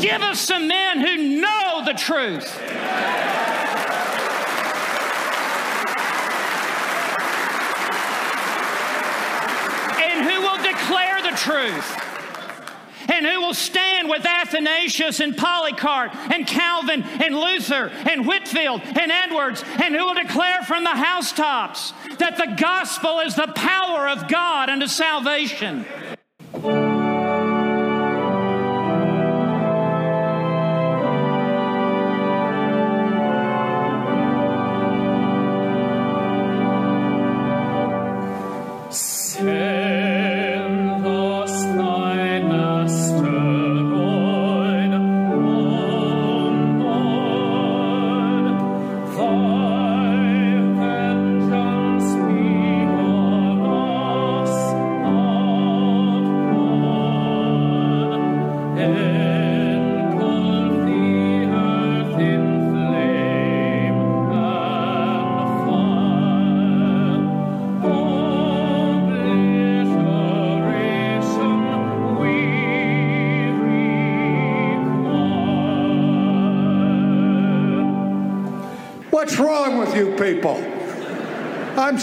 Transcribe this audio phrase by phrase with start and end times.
[0.00, 2.60] Give us some men who know the truth.
[10.00, 12.08] and who will declare the truth
[13.08, 19.10] and who will stand with Athanasius and Polycarp and Calvin and Luther and Whitefield and
[19.10, 24.28] Edwards and who will declare from the housetops that the gospel is the power of
[24.28, 25.84] God unto salvation.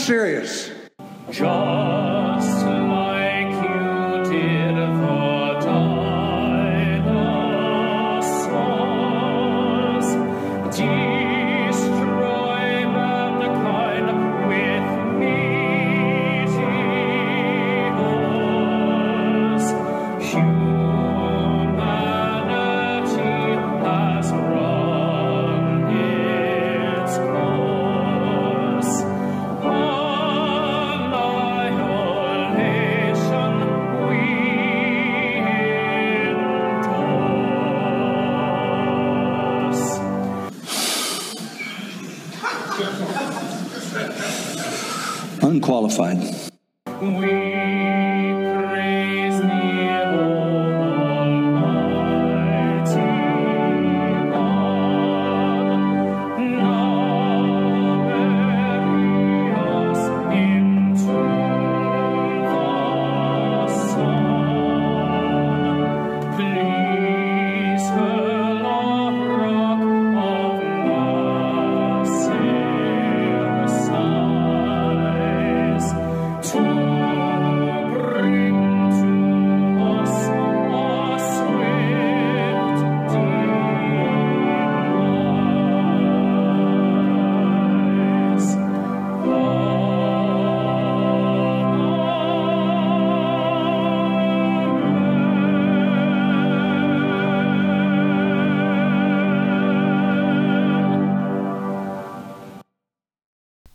[0.05, 0.64] Serious.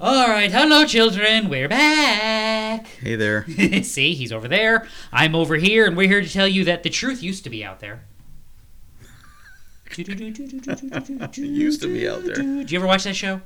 [0.01, 1.49] All right, hello, children.
[1.49, 2.87] We're back.
[3.01, 3.47] Hey there.
[3.83, 4.87] See, he's over there.
[5.13, 7.65] I'm over here, and we're here to tell you that the truth used to be
[7.65, 8.05] out there.
[9.97, 12.37] Used to be out there.
[12.37, 13.41] Did you ever watch that show?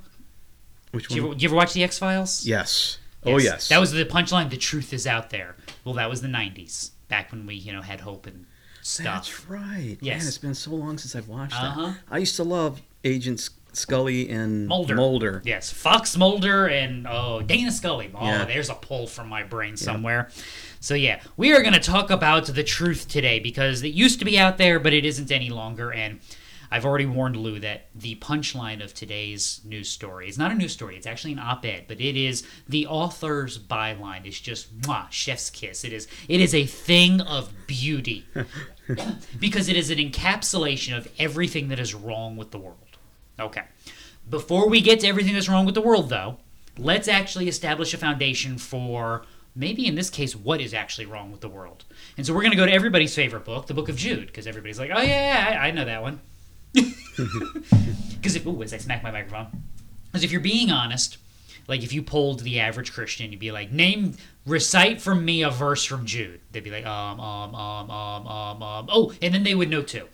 [0.92, 1.28] Which Did you one?
[1.30, 2.44] ever, did you ever watch the X Files?
[2.46, 2.98] Yes.
[3.24, 3.68] Oh yes.
[3.68, 4.50] That was the punchline.
[4.50, 5.56] The truth is out there.
[5.84, 8.44] Well, that was the '90s, back when we, you know, had hope and
[8.82, 9.04] stuff.
[9.04, 9.96] That's right.
[10.00, 10.18] Yes.
[10.20, 11.86] Man, it's been so long since I've watched Uh-huh.
[11.86, 11.96] that.
[12.10, 14.94] I used to love Agent Scully and Mulder.
[14.94, 15.42] Mulder.
[15.44, 18.10] Yes, Fox Mulder and oh Dana Scully.
[18.14, 18.44] Oh, Yeah.
[18.44, 20.30] there's a pull from my brain somewhere.
[20.80, 24.24] So yeah, we are going to talk about the truth today because it used to
[24.24, 25.92] be out there, but it isn't any longer.
[25.92, 26.20] And
[26.70, 30.72] I've already warned Lou that the punchline of today's news story is not a news
[30.72, 35.50] story; it's actually an op-ed, but it is the author's byline It's just mwah, chef's
[35.50, 35.84] kiss.
[35.84, 38.26] It is it is a thing of beauty
[39.38, 42.78] because it is an encapsulation of everything that is wrong with the world.
[43.38, 43.62] Okay.
[44.28, 46.38] Before we get to everything that's wrong with the world, though,
[46.78, 49.24] let's actually establish a foundation for
[49.54, 51.84] maybe in this case what is actually wrong with the world.
[52.16, 54.46] And so we're going to go to everybody's favorite book, the Book of Jude, because
[54.46, 56.20] everybody's like, oh, yeah, yeah, I, I know that one.
[58.24, 59.48] Because if, ooh, as I smack my microphone.
[60.06, 61.18] Because if you're being honest,
[61.68, 64.14] like if you polled the average Christian, you'd be like, name,
[64.46, 66.40] recite from me a verse from Jude.
[66.50, 68.88] They'd be like, um, um, um, um, um, um.
[68.90, 70.08] Oh, and then they would know too,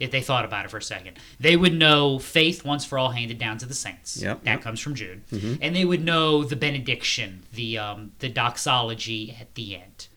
[0.00, 1.18] if they thought about it for a second.
[1.38, 4.20] They would know faith once for all handed down to the saints.
[4.20, 4.62] Yep, that yep.
[4.62, 5.26] comes from Jude.
[5.28, 5.58] Mhm.
[5.60, 10.08] And they would know the benediction, the um, the doxology at the end.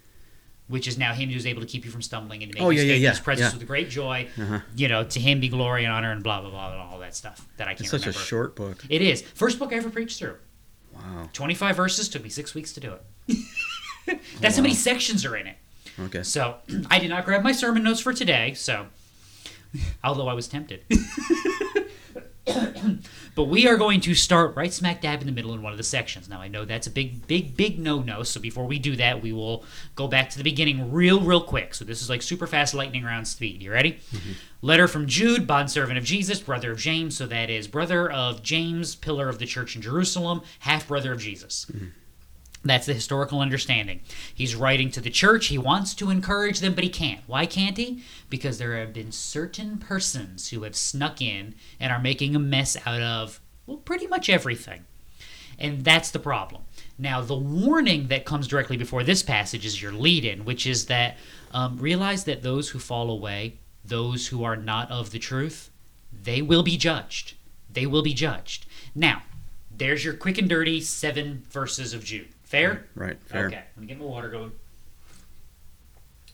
[0.70, 2.70] Which is now him who's able to keep you from stumbling and to make Oh,
[2.70, 3.60] you yeah, yeah, in yeah, his presence yeah.
[3.60, 4.30] with great joy.
[4.40, 4.60] Uh-huh.
[4.76, 7.14] You know, to him be glory and honor and blah blah blah and all that
[7.16, 8.20] stuff that I can't It's such remember.
[8.20, 8.84] a short book.
[8.90, 9.22] It is.
[9.22, 10.38] First book I ever preached through.
[10.94, 11.30] Wow.
[11.34, 12.94] 25 verses took me six weeks to do
[13.28, 13.38] it.
[14.40, 15.58] That's how many sections are in it.
[16.00, 16.24] Okay.
[16.24, 16.56] So
[16.90, 18.54] I did not grab my sermon notes for today.
[18.54, 18.88] So
[20.04, 20.84] Although I was tempted.
[23.36, 25.78] but we are going to start right smack dab in the middle in one of
[25.78, 26.28] the sections.
[26.28, 28.24] Now, I know that's a big, big, big no no.
[28.24, 29.64] So before we do that, we will
[29.96, 31.74] go back to the beginning real, real quick.
[31.74, 33.62] So this is like super fast lightning round speed.
[33.62, 33.94] You ready?
[34.12, 34.32] Mm-hmm.
[34.62, 37.18] Letter from Jude, bondservant of Jesus, brother of James.
[37.18, 41.20] So that is brother of James, pillar of the church in Jerusalem, half brother of
[41.20, 41.66] Jesus.
[41.72, 41.88] Mm-hmm.
[42.64, 44.02] That's the historical understanding.
[44.34, 45.48] He's writing to the church.
[45.48, 47.22] He wants to encourage them, but he can't.
[47.28, 48.04] Why can't he?
[48.30, 52.78] Because there have been certain persons who have snuck in and are making a mess
[52.86, 54.86] out of, well, pretty much everything.
[55.60, 56.64] And that's the problem.
[56.98, 60.86] Now, the warning that comes directly before this passage is your lead in, which is
[60.86, 61.18] that
[61.52, 65.70] um, realize that those who fall away, those who are not of the truth,
[66.12, 67.36] they will be judged.
[67.72, 68.66] They will be judged.
[68.96, 69.24] Now,
[69.76, 72.33] there's your quick and dirty seven verses of Jude.
[72.54, 72.86] Fair?
[72.94, 73.18] Right.
[73.26, 73.48] Fair.
[73.48, 74.52] Okay, let me get my water going.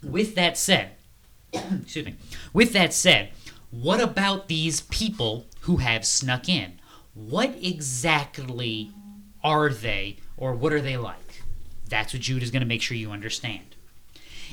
[0.03, 0.91] With that said,
[1.53, 2.15] excuse me.
[2.51, 3.29] With that said,
[3.71, 6.73] what about these people who have snuck in?
[7.13, 8.91] What exactly
[9.45, 11.43] are they, or what are they like?
[11.87, 13.77] That's what Jude is going to make sure you understand.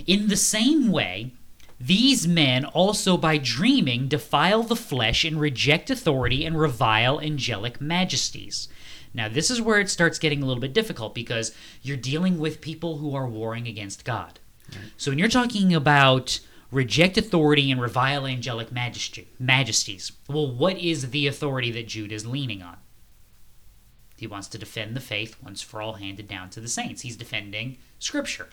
[0.06, 1.32] In the same way,
[1.80, 8.68] these men also by dreaming defile the flesh and reject authority and revile angelic majesties.
[9.16, 12.60] Now, this is where it starts getting a little bit difficult because you're dealing with
[12.60, 14.38] people who are warring against God.
[14.96, 16.38] So, when you're talking about
[16.70, 22.26] reject authority and revile angelic majesty, majesties, well, what is the authority that Jude is
[22.26, 22.76] leaning on?
[24.18, 27.02] He wants to defend the faith once for all handed down to the saints.
[27.02, 28.48] He's defending Scripture,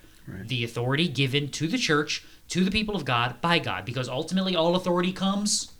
[0.48, 4.56] the authority given to the church, to the people of God, by God, because ultimately
[4.56, 5.71] all authority comes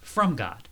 [0.00, 0.68] from God.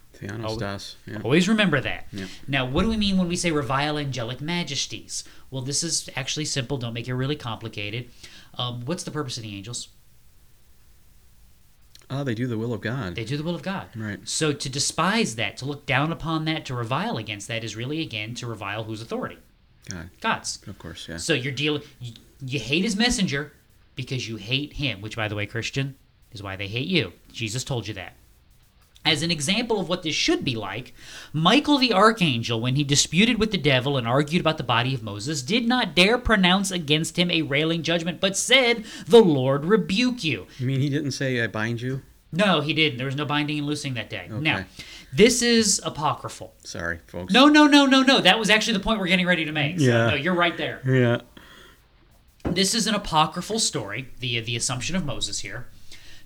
[1.06, 1.20] Yeah.
[1.22, 2.06] Always remember that.
[2.12, 2.26] Yeah.
[2.46, 5.24] Now, what do we mean when we say revile angelic majesties?
[5.50, 6.78] Well, this is actually simple.
[6.78, 8.10] Don't make it really complicated.
[8.54, 9.88] Um, what's the purpose of the angels?
[12.10, 13.14] Oh, they do the will of God.
[13.14, 13.88] They do the will of God.
[13.96, 14.20] Right.
[14.28, 18.02] So to despise that, to look down upon that, to revile against that is really,
[18.02, 19.38] again, to revile whose authority?
[19.88, 20.10] God.
[20.20, 20.58] God's.
[20.66, 21.08] Of course.
[21.08, 21.16] Yeah.
[21.16, 21.82] So you're dealing.
[22.00, 22.12] You,
[22.44, 23.52] you hate his messenger
[23.96, 25.96] because you hate him, which, by the way, Christian,
[26.32, 27.12] is why they hate you.
[27.32, 28.14] Jesus told you that.
[29.04, 30.94] As an example of what this should be like,
[31.32, 35.02] Michael the archangel, when he disputed with the devil and argued about the body of
[35.02, 40.22] Moses, did not dare pronounce against him a railing judgment, but said, The Lord rebuke
[40.22, 40.46] you.
[40.58, 42.02] You mean he didn't say I bind you?
[42.30, 42.96] No, he didn't.
[42.96, 44.26] There was no binding and loosing that day.
[44.30, 44.64] Now,
[45.12, 46.54] this is apocryphal.
[46.64, 47.32] Sorry, folks.
[47.32, 48.20] No, no, no, no, no.
[48.20, 49.78] That was actually the point we're getting ready to make.
[49.80, 50.06] So, Yeah.
[50.10, 50.80] no, you're right there.
[50.86, 51.20] Yeah.
[52.44, 55.66] this is an apocryphal story, the the assumption of Moses here.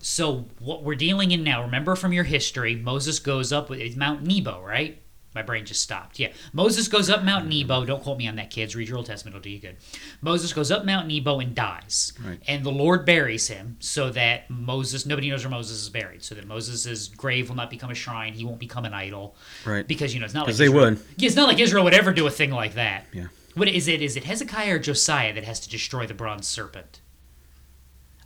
[0.07, 4.23] So what we're dealing in now, remember from your history, Moses goes up with Mount
[4.23, 5.03] Nebo, right?
[5.35, 6.21] My brain just stopped.
[6.21, 7.85] Yeah, Moses goes up Mount Nebo.
[7.85, 8.77] Don't quote me on that, kids.
[8.77, 9.77] Read your Old Testament; it'll do you good.
[10.23, 12.39] Moses goes up Mount Nebo and dies, Right.
[12.47, 16.37] and the Lord buries him so that Moses, nobody knows where Moses is buried, so
[16.37, 18.33] that Moses' grave will not become a shrine.
[18.33, 19.35] He won't become an idol,
[19.67, 19.87] Right.
[19.87, 21.01] Because you know it's not like they Israel- would.
[21.17, 23.07] Yeah, it's not like Israel would ever do a thing like that.
[23.13, 23.27] Yeah.
[23.55, 24.01] What is it?
[24.03, 27.01] Is it Hezekiah or Josiah that has to destroy the bronze serpent?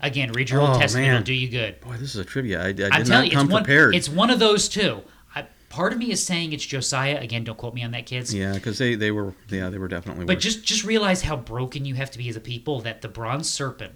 [0.02, 1.14] Again, read your Old Oh, Testament; man.
[1.16, 1.80] it'll do you good.
[1.80, 2.62] Boy, this is a trivia.
[2.62, 3.64] I, I did I'm not you, come it's one.
[3.64, 3.94] prepared.
[3.94, 5.02] It's one of those two.
[5.34, 7.18] I, part of me is saying it's Josiah.
[7.20, 8.32] Again, don't quote me on that, kids.
[8.34, 10.24] Yeah, because they, they were yeah they were definitely.
[10.24, 10.44] But worse.
[10.44, 13.50] just just realize how broken you have to be as a people that the bronze
[13.50, 13.92] serpent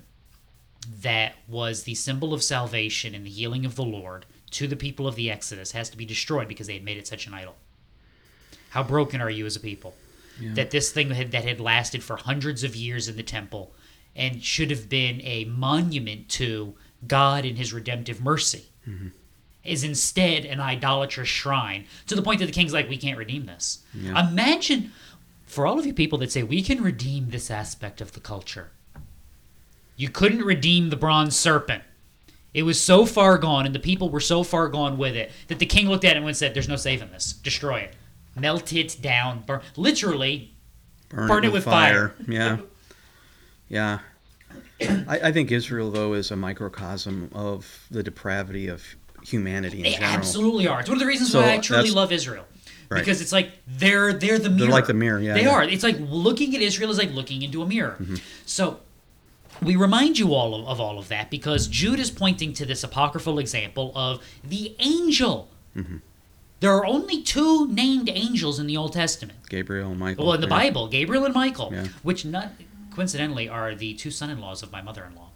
[1.01, 5.09] that was the symbol of salvation and the healing of the Lord to the people
[5.09, 7.57] of the Exodus has to be destroyed because they had made it such an idol.
[8.71, 9.95] How broken are you as a people?
[10.55, 13.73] That this thing had, that had lasted for hundreds of years in the temple
[14.17, 16.75] and should have been a monument to
[17.07, 19.09] God and his redemptive mercy mm-hmm.
[19.65, 23.47] is instead an idolatrous shrine to the point that the king's like, we can't redeem
[23.47, 23.81] this.
[23.93, 24.29] Yeah.
[24.29, 24.93] Imagine
[25.47, 28.71] for all of you people that say we can redeem this aspect of the culture.
[29.97, 31.83] You couldn't redeem the bronze serpent.
[32.53, 35.59] It was so far gone, and the people were so far gone with it that
[35.59, 37.33] the king looked at it and said, "There's no saving this.
[37.33, 37.95] Destroy it,
[38.37, 40.55] melt it down, burn." Literally,
[41.09, 42.15] burn it with fire.
[42.29, 42.59] yeah,
[43.69, 43.99] yeah.
[44.81, 48.83] I, I think Israel though is a microcosm of the depravity of
[49.23, 50.13] humanity in they general.
[50.13, 50.81] absolutely are.
[50.81, 52.45] It's one of the reasons So why I truly love Israel.
[52.91, 52.99] Right.
[52.99, 54.59] Because it's like they're they're the mirror.
[54.67, 55.51] They're like the mirror, yeah, They yeah.
[55.55, 55.63] are.
[55.63, 57.97] It's like looking at Israel is like looking into a mirror.
[58.01, 58.17] Mm-hmm.
[58.45, 58.81] So
[59.63, 62.85] we remind you all of, of all of that because Jude is pointing to this
[62.85, 65.49] apocryphal example of the angel.
[65.75, 65.97] Mm-hmm.
[66.61, 69.39] There are only two named angels in the Old Testament.
[69.49, 70.27] Gabriel and Michael.
[70.27, 70.59] Well, in the yeah.
[70.63, 71.87] Bible, Gabriel and Michael, Yeah.
[72.03, 72.53] which not
[72.95, 75.31] coincidentally are the two son-in-laws of my mother-in-law.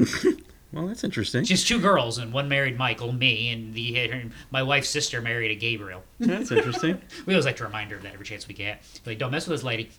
[0.70, 1.44] Well, that's interesting.
[1.44, 5.54] Just two girls, and one married Michael, me, and the my wife's sister married a
[5.54, 6.02] Gabriel.
[6.20, 7.00] That's interesting.
[7.26, 8.82] We always like to remind her of that every chance we get.
[9.06, 9.90] Like, don't mess with this lady.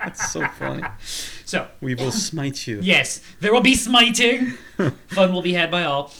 [0.00, 0.82] That's so funny.
[1.44, 2.80] So, We will smite you.
[2.82, 4.54] yes, there will be smiting.
[5.08, 6.12] Fun will be had by all.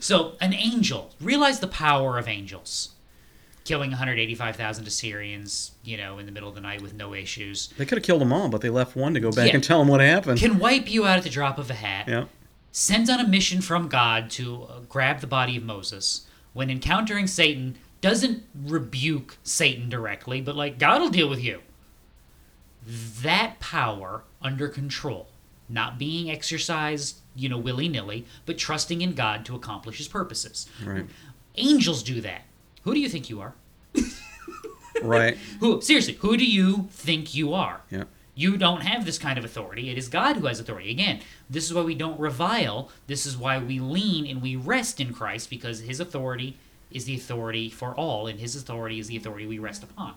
[0.00, 1.10] so, an angel.
[1.20, 2.93] Realize the power of angels.
[3.64, 7.68] Killing 185,000 Assyrians, you know, in the middle of the night with no issues.
[7.78, 9.54] They could have killed them all, but they left one to go back Yeah.
[9.54, 10.38] and tell them what happened.
[10.38, 12.06] Can wipe you out at the drop of a hat.
[12.08, 12.24] yeah.
[12.72, 16.26] sent on a mission from God to uh, grab the body of Moses.
[16.52, 21.62] When encountering Satan, doesn't rebuke Satan directly, but like God will deal with you.
[23.22, 25.28] That power under control,
[25.70, 30.68] not being exercised, you know, willy nilly, but trusting in God to accomplish His purposes.
[30.84, 31.06] Right.
[31.56, 32.42] Angels do that.
[32.84, 33.54] Who do you think you are?
[35.02, 35.36] Right.
[35.60, 36.14] Who seriously?
[36.14, 37.80] Who do you think you are?
[37.90, 38.04] Yeah.
[38.34, 39.90] You don't have this kind of authority.
[39.90, 40.90] It is God who has authority.
[40.90, 42.90] Again, this is why we don't revile.
[43.06, 46.56] This is why we lean and we rest in Christ because his authority
[46.90, 50.14] is the authority for all, and his authority is the authority we rest upon.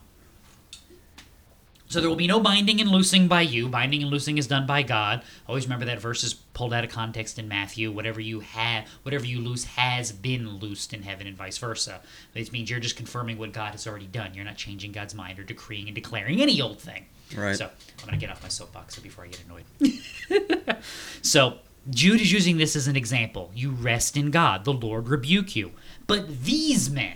[1.90, 3.70] So there will be no binding and loosing by you.
[3.70, 5.24] Binding and loosing is done by God.
[5.48, 7.92] Always remember that verse is pulled out of context in Matthew.
[7.92, 12.02] Whatever you have, whatever you loose has been loosed in heaven, and vice versa.
[12.34, 14.34] This means you're just confirming what God has already done.
[14.34, 17.06] You're not changing God's mind or decreeing and declaring any old thing.
[17.36, 17.56] Right.
[17.56, 20.78] So I'm gonna get off my soapbox before I get annoyed.
[21.22, 23.52] so Jude is using this as an example.
[23.56, 24.66] You rest in God.
[24.66, 25.72] The Lord rebuke you.
[26.06, 27.16] But these men,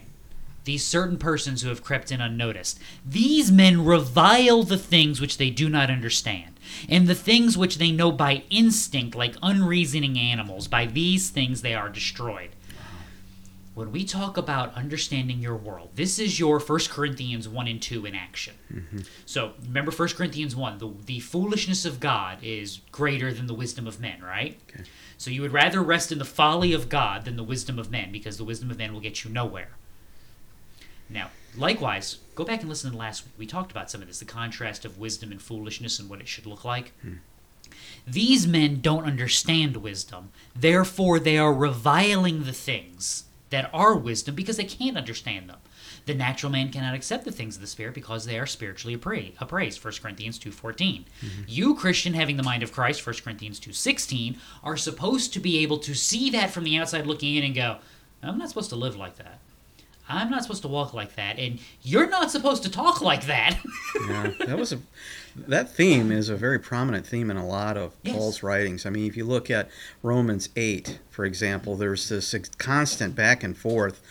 [0.63, 5.49] these certain persons who have crept in unnoticed, these men revile the things which they
[5.49, 10.67] do not understand, and the things which they know by instinct, like unreasoning animals.
[10.67, 12.51] By these things they are destroyed.
[13.73, 18.05] When we talk about understanding your world, this is your 1 Corinthians 1 and 2
[18.05, 18.53] in action.
[18.71, 18.99] Mm-hmm.
[19.25, 23.87] So remember 1 Corinthians 1, the, the foolishness of God is greater than the wisdom
[23.87, 24.59] of men, right?
[24.69, 24.83] Okay.
[25.17, 28.11] So you would rather rest in the folly of God than the wisdom of men
[28.11, 29.69] because the wisdom of men will get you nowhere.
[31.11, 33.33] Now, likewise, go back and listen to last week.
[33.37, 36.27] We talked about some of this, the contrast of wisdom and foolishness and what it
[36.27, 36.93] should look like.
[37.01, 37.15] Hmm.
[38.07, 44.57] These men don't understand wisdom, therefore, they are reviling the things that are wisdom because
[44.57, 45.57] they can't understand them.
[46.05, 49.33] The natural man cannot accept the things of the spirit because they are spiritually appra-
[49.39, 49.83] appraised.
[49.83, 51.05] 1 Corinthians 2:14.
[51.21, 51.43] Mm-hmm.
[51.47, 55.77] You Christian having the mind of Christ, 1 Corinthians 2:16, are supposed to be able
[55.79, 57.77] to see that from the outside looking in and go,
[58.23, 59.39] I'm not supposed to live like that.
[60.13, 63.57] I'm not supposed to walk like that, and you're not supposed to talk like that.
[64.07, 64.79] Yeah, that was a
[65.47, 68.15] that theme is a very prominent theme in a lot of Yes.
[68.15, 68.85] Paul's writings.
[68.85, 69.69] I mean, if you look at
[70.01, 74.01] Romans eight, for example, there's this constant back and forth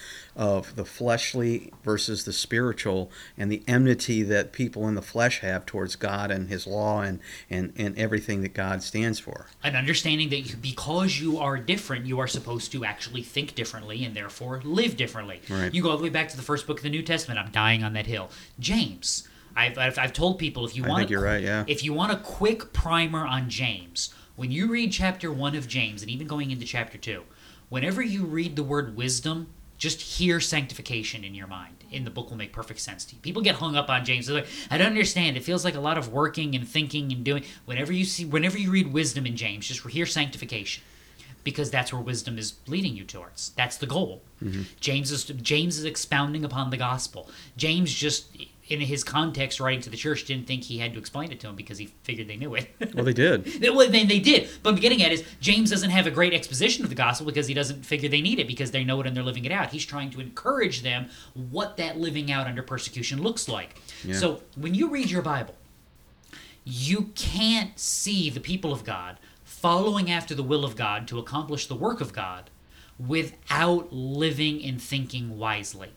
[0.40, 5.66] of the fleshly versus the spiritual, and the enmity that people in the flesh have
[5.66, 7.20] towards God and His law and
[7.50, 9.48] and and everything that God stands for.
[9.62, 14.02] An understanding that you, because you are different, you are supposed to actually think differently
[14.02, 15.42] and therefore live differently.
[15.50, 15.74] Right.
[15.74, 17.38] You go all the way back to the first book of the New Testament.
[17.38, 18.30] I'm dying on that hill.
[18.58, 19.28] James.
[19.56, 21.64] I've, I've, I've told people if you want a you're right, yeah.
[21.66, 26.02] if you want a quick primer on James, when you read chapter one of James
[26.02, 27.24] and even going into chapter two,
[27.68, 29.48] whenever you read the word wisdom,
[29.80, 33.20] just hear sanctification in your mind, and the book will make perfect sense to you.
[33.22, 34.26] People get hung up on James.
[34.26, 35.38] They're like, I don't understand.
[35.38, 37.44] It feels like a lot of working and thinking and doing.
[37.64, 40.84] Whenever you see, whenever you read wisdom in James, just hear sanctification,
[41.44, 43.52] because that's where wisdom is leading you towards.
[43.56, 44.20] That's the goal.
[44.44, 44.62] Mm-hmm.
[44.80, 47.30] James is James is expounding upon the gospel.
[47.56, 48.26] James just
[48.70, 51.48] in his context writing to the church didn't think he had to explain it to
[51.48, 52.70] them because he figured they knew it.
[52.94, 53.60] Well, they did.
[53.74, 54.48] well, then they did.
[54.62, 57.46] But I'm getting at is James doesn't have a great exposition of the gospel because
[57.46, 59.70] he doesn't figure they need it because they know it and they're living it out.
[59.70, 63.80] He's trying to encourage them what that living out under persecution looks like.
[64.04, 64.16] Yeah.
[64.16, 65.54] So when you read your Bible,
[66.64, 71.66] you can't see the people of God following after the will of God to accomplish
[71.66, 72.50] the work of God
[72.98, 75.90] without living and thinking wisely.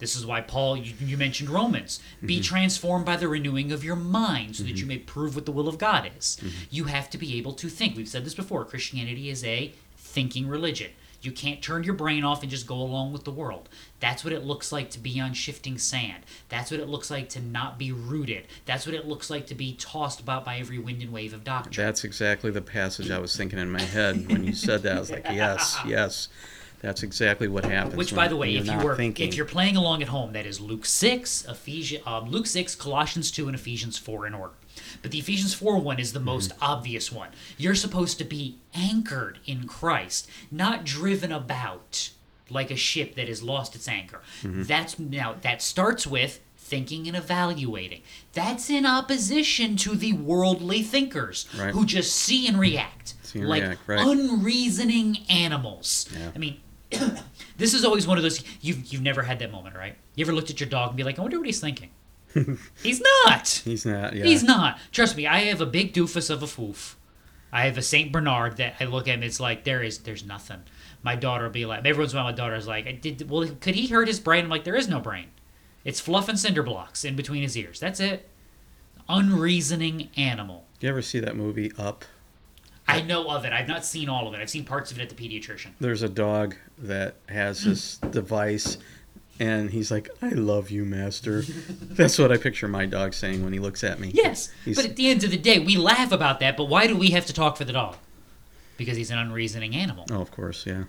[0.00, 2.00] This is why Paul, you, you mentioned Romans.
[2.24, 2.42] Be mm-hmm.
[2.42, 4.78] transformed by the renewing of your mind so that mm-hmm.
[4.78, 6.38] you may prove what the will of God is.
[6.40, 6.64] Mm-hmm.
[6.70, 7.96] You have to be able to think.
[7.96, 10.90] We've said this before Christianity is a thinking religion.
[11.22, 13.68] You can't turn your brain off and just go along with the world.
[14.00, 16.24] That's what it looks like to be on shifting sand.
[16.48, 18.46] That's what it looks like to not be rooted.
[18.64, 21.44] That's what it looks like to be tossed about by every wind and wave of
[21.44, 21.74] doctrine.
[21.76, 24.96] That's exactly the passage I was thinking in my head when you said that.
[24.96, 26.28] I was like, yes, yes.
[26.80, 27.96] That's exactly what happens.
[27.96, 29.28] Which, by the way, if you're you were thinking.
[29.28, 33.30] if you're playing along at home, that is Luke six, Ephesians, um, Luke six, Colossians
[33.30, 34.54] two, and Ephesians four in order.
[35.02, 36.64] But the Ephesians four one is the most Mm-hmm.
[36.64, 37.28] obvious one.
[37.58, 42.10] You're supposed to be anchored in Christ, not driven about
[42.48, 44.20] like a ship that has lost its anchor.
[44.42, 44.62] Mm-hmm.
[44.64, 48.00] That's now that starts with thinking and evaluating.
[48.32, 51.72] That's in opposition to the worldly thinkers Right.
[51.74, 54.00] who just see and react See and like react, right.
[54.06, 56.08] unreasoning animals.
[56.16, 56.30] Yeah.
[56.34, 56.60] I mean,
[57.56, 59.96] this is always one of those you've you've never had that moment, right?
[60.14, 61.90] You ever looked at your dog and be like, I wonder what he's thinking.
[62.82, 63.48] he's not.
[63.64, 64.14] He's not.
[64.14, 64.24] Yeah.
[64.24, 64.78] He's not.
[64.92, 66.94] Trust me, I have a big doofus of a foof.
[67.52, 70.24] I have a Saint Bernard that I look at and it's like there is there's
[70.24, 70.62] nothing.
[71.02, 73.28] My daughter will be like every once in a while my daughter's like, I did
[73.28, 74.44] well could he hurt his brain?
[74.44, 75.28] I'm like, there is no brain.
[75.84, 77.80] It's fluff and cinder blocks in between his ears.
[77.80, 78.28] That's it.
[79.08, 80.66] Unreasoning animal.
[80.78, 82.04] Do you ever see that movie Up?
[82.92, 83.52] I know of it.
[83.52, 84.40] I've not seen all of it.
[84.40, 85.68] I've seen parts of it at the pediatrician.
[85.80, 88.76] There's a dog that has this device,
[89.38, 91.42] and he's like, "I love you, master."
[91.80, 94.10] That's what I picture my dog saying when he looks at me.
[94.14, 96.56] Yes, He's- but at the end of the day, we laugh about that.
[96.56, 97.96] But why do we have to talk for the dog?
[98.76, 100.06] Because he's an unreasoning animal.
[100.10, 100.84] Oh, of course, yeah.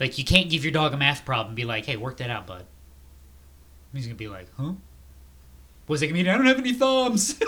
[0.00, 2.30] Like you can't give your dog a math problem and be like, "Hey, work that
[2.30, 2.64] out, bud."
[3.92, 4.72] He's gonna be like, "Huh?
[5.86, 6.28] What's it gonna mean?
[6.28, 7.38] I don't have any thumbs."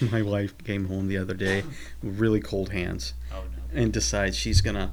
[0.12, 1.62] My wife came home the other day
[2.02, 3.80] with really cold hands oh no.
[3.80, 4.92] and decides she's gonna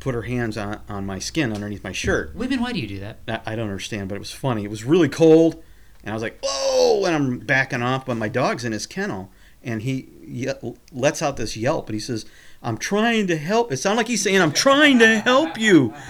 [0.00, 2.34] put her hands on, on my skin underneath my shirt.
[2.34, 3.18] Women, why do you do that?
[3.28, 4.64] I, I don't understand, but it was funny.
[4.64, 5.62] It was really cold,
[6.02, 9.30] and I was like, "Whoa!" And I'm backing off, but my dog's in his kennel,
[9.62, 10.52] and he ye-
[10.90, 12.26] lets out this yelp, and he says,
[12.62, 15.94] "I'm trying to help." It sounded like he's saying, "I'm trying to help you."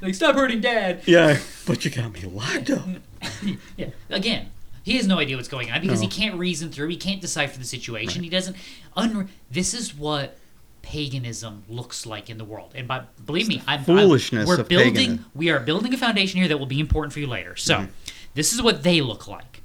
[0.00, 1.00] Like, stop hurting dad.
[1.06, 2.86] Yeah, but you got me locked up.
[3.76, 3.88] Yeah.
[4.08, 4.48] Again,
[4.88, 6.88] he has no idea what's going on because he can't reason through.
[6.88, 8.22] He can't decipher the situation.
[8.22, 8.56] He doesn't.
[8.96, 10.36] Unre- this is what
[10.82, 12.72] paganism looks like in the world.
[12.74, 14.94] And by believe me, I'm foolishness I'm, we're building.
[14.94, 15.24] paganism.
[15.34, 17.56] We are building a foundation here that will be important for you later.
[17.56, 17.90] So, Mm-hmm.
[18.34, 19.62] this is what they look like.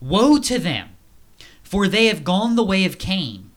[0.00, 0.90] Woe to them,
[1.62, 3.50] for they have gone the way of Cain.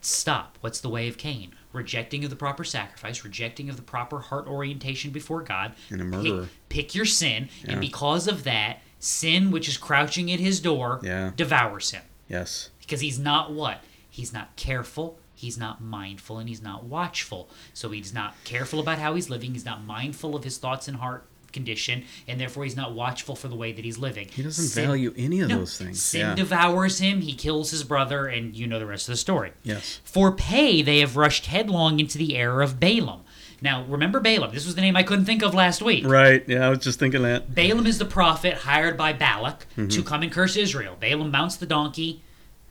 [0.00, 0.58] Stop.
[0.60, 1.52] What's the way of Cain?
[1.72, 5.74] Rejecting of the proper sacrifice, rejecting of the proper heart orientation before God.
[5.90, 7.72] And a Pick- Pick, your sin, Yeah.
[7.72, 11.32] and because of that, sin which is crouching at his door Yeah.
[11.36, 12.02] devours him.
[12.28, 12.70] Yes.
[12.80, 13.82] Because he's not what?
[14.08, 17.48] He's not careful, he's not mindful, and he's not watchful.
[17.74, 20.96] So he's not careful about how he's living, he's not mindful of his thoughts and
[20.98, 24.28] heart condition, and therefore he's not watchful for the way that he's living.
[24.30, 26.02] He doesn't Sin- value any of No, those things.
[26.02, 26.34] Sin yeah.
[26.34, 29.52] devours him, he kills his brother, and you know the rest of the story.
[29.62, 30.00] yes.
[30.04, 33.22] For pay, they have rushed headlong into the error of Balaam.
[33.62, 34.52] Now, remember Balaam.
[34.52, 36.06] This was the name I couldn't think of last week.
[36.06, 36.44] Right.
[36.46, 37.54] Yeah, I was just thinking that.
[37.54, 39.88] Balaam is the prophet hired by Balak Mm-hmm.
[39.88, 40.96] to come and curse Israel.
[41.00, 42.22] Balaam mounts the donkey,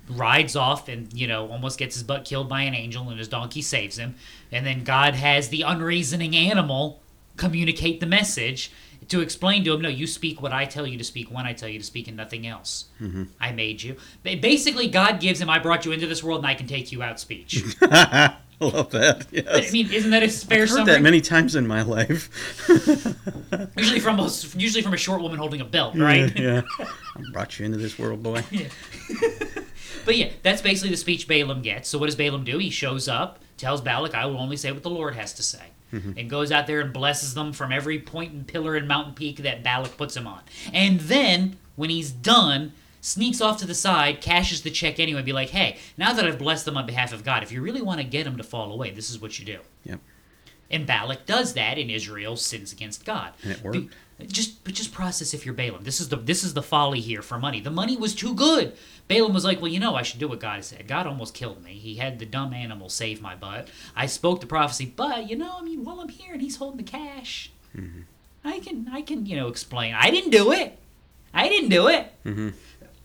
[0.10, 3.28] rides off, and you know almost gets his butt killed by an angel, and his
[3.28, 4.16] donkey saves him.
[4.52, 7.02] And then God has the unreasoning animal
[7.38, 8.72] communicate the message
[9.10, 11.54] to explain to him, "No, you speak what I tell you to speak when I
[11.54, 12.86] tell you to speak, and nothing else.
[13.02, 13.24] Mm-hmm.
[13.42, 16.54] I made you." Basically, God gives him, "I brought you into this world, and I
[16.56, 17.64] can take you out." Speech.
[18.62, 19.28] I love that.
[19.32, 19.70] Yes.
[19.70, 20.94] I mean, isn't that a fair I've heard summary?
[20.94, 22.30] that many times in my life.
[23.78, 26.38] usually from a, usually from a short woman holding a belt, right?
[26.38, 26.62] yeah.
[26.80, 28.44] I brought you into this world, boy.
[28.52, 28.68] Yeah.
[30.06, 31.90] But yeah, that's basically the speech Balaam gets.
[31.90, 32.60] So what does Balaam do?
[32.60, 35.72] He shows up, tells Balak, "I will only say what the Lord has to say,"
[35.92, 36.12] mm-hmm.
[36.18, 39.38] and goes out there and blesses them from every point and pillar and mountain peak
[39.38, 40.42] that Balak puts him on.
[40.72, 42.74] And then when he's done,
[43.06, 46.26] sneaks off to the side, cashes the check anyway, and be like, "Hey, now that
[46.26, 48.44] I've blessed them on behalf of God, if you really want to get them to
[48.44, 50.00] fall away, this is what you do." Yep.
[50.72, 53.34] And Balak does that, and Israel sins against God.
[53.44, 53.78] And it worked.
[53.78, 53.90] Be-
[54.28, 55.84] just, but just process if you're Balaam.
[55.84, 57.60] This is the this is the folly here for money.
[57.60, 58.74] The money was too good.
[59.08, 60.88] Balaam was like, well, you know, I should do what God said.
[60.88, 61.74] God almost killed me.
[61.74, 63.68] He had the dumb animal save my butt.
[63.96, 66.78] I spoke the prophecy, but you know, I mean, while I'm here and he's holding
[66.78, 68.02] the cash, Mm-hmm.
[68.46, 69.94] I can I can you know explain.
[69.94, 70.78] I didn't do it.
[71.34, 72.12] I didn't do it.
[72.26, 72.50] Mm-hmm.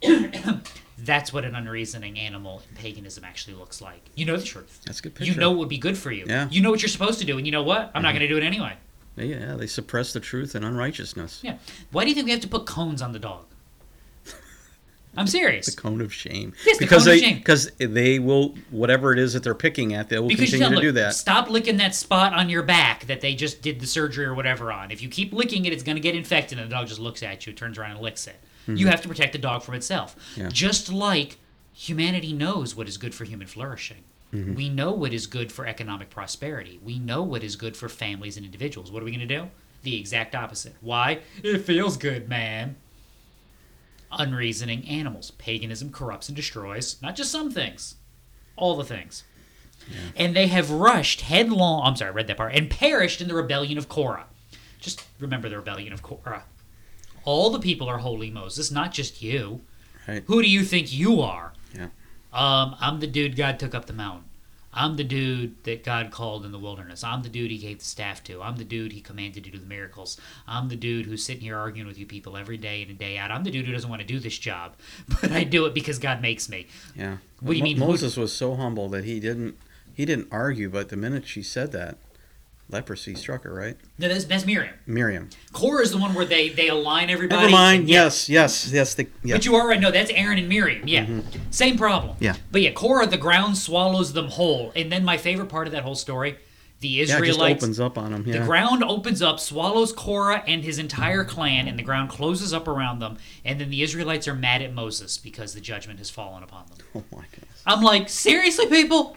[0.98, 4.02] That's what an unreasoning animal in paganism actually looks like.
[4.14, 4.80] You know the truth.
[4.84, 5.32] That's a good picture.
[5.32, 6.26] You know what would be good for you.
[6.28, 6.48] Yeah.
[6.50, 7.90] You know what you're supposed to do, and you know what?
[7.94, 8.18] I'm not mm-hmm.
[8.18, 8.74] going to do it anyway.
[9.16, 11.40] Yeah, they suppress the truth and unrighteousness.
[11.42, 11.58] Yeah.
[11.90, 13.44] Why do you think we have to put cones on the dog?
[15.16, 15.74] I'm serious.
[15.74, 16.54] The cone of shame.
[16.64, 17.38] Yes, the because cone of they shame.
[17.38, 20.70] because they will whatever it is that they're picking at, they will Because continue tell
[20.70, 21.14] to them, do that.
[21.14, 24.72] stop licking that spot on your back that they just did the surgery or whatever
[24.72, 24.90] on.
[24.90, 27.22] If you keep licking it, it's going to get infected, and the dog just looks
[27.22, 28.36] at you, turns around, and licks it.
[28.66, 30.16] You have to protect the dog from itself.
[30.16, 30.40] Mm-hmm.
[30.42, 30.48] Yeah.
[30.50, 31.38] Just like
[31.72, 34.04] humanity knows what is good for human flourishing.
[34.32, 34.54] Mm-hmm.
[34.54, 36.78] We know what is good for economic prosperity.
[36.84, 38.92] We know what is good for families and individuals.
[38.92, 39.48] What are we going to do?
[39.82, 40.74] The exact opposite.
[40.80, 41.20] Why?
[41.42, 42.76] It feels good, man.
[44.12, 45.32] Unreasoning animals.
[45.32, 47.96] Paganism corrupts and destroys not just some things,
[48.56, 49.24] all the things.
[50.14, 51.82] And they have rushed headlong.
[51.84, 52.54] I'm sorry, I read that part.
[52.54, 54.26] And perished in the rebellion of Korah.
[54.78, 56.44] Just remember the rebellion of Korah.
[57.24, 59.60] All the people are holy Moses, not just you.
[60.08, 60.22] Right.
[60.26, 61.52] Who do you think you are?
[61.74, 61.88] Yeah.
[62.32, 64.24] Um, I'm the dude God took up the mountain.
[64.72, 67.02] I'm the dude that God called in the wilderness.
[67.02, 68.40] I'm the dude he gave the staff to.
[68.40, 70.16] I'm the dude he commanded to do the miracles.
[70.46, 73.18] I'm the dude who's sitting here arguing with you people every day in and day
[73.18, 73.32] out.
[73.32, 74.74] I'm the dude who doesn't want to do this job,
[75.20, 76.68] but I do it because God makes me.
[76.94, 77.16] Yeah.
[77.40, 79.56] What do you Mo- mean, Moses was so humble that he didn't
[79.92, 81.98] he didn't argue, but the minute she said that,
[82.72, 83.76] leprosy struck her, right?
[83.98, 84.74] No, that's, that's Miriam.
[84.86, 85.28] Miriam.
[85.52, 87.42] Korah is the one where they, they align everybody.
[87.42, 87.88] Never mind.
[87.88, 88.04] Yeah.
[88.04, 88.94] Yes, yes, yes.
[88.94, 89.36] The, yeah.
[89.36, 89.80] But you are right.
[89.80, 90.86] No, that's Aaron and Miriam.
[90.86, 91.06] Yeah.
[91.06, 91.50] Mm-hmm.
[91.50, 92.16] Same problem.
[92.20, 92.36] Yeah.
[92.50, 94.72] But yeah, Korah, the ground swallows them whole.
[94.74, 96.38] And then my favorite part of that whole story,
[96.80, 97.62] the yeah, Israelites.
[97.62, 98.24] opens up on him.
[98.24, 102.66] The ground opens up, swallows Korah and his entire clan, and the ground closes up
[102.66, 103.18] around them.
[103.44, 106.78] And then the Israelites are mad at Moses because the judgment has fallen upon them.
[106.94, 107.62] oh my goodness.
[107.66, 109.16] I'm like, seriously, people?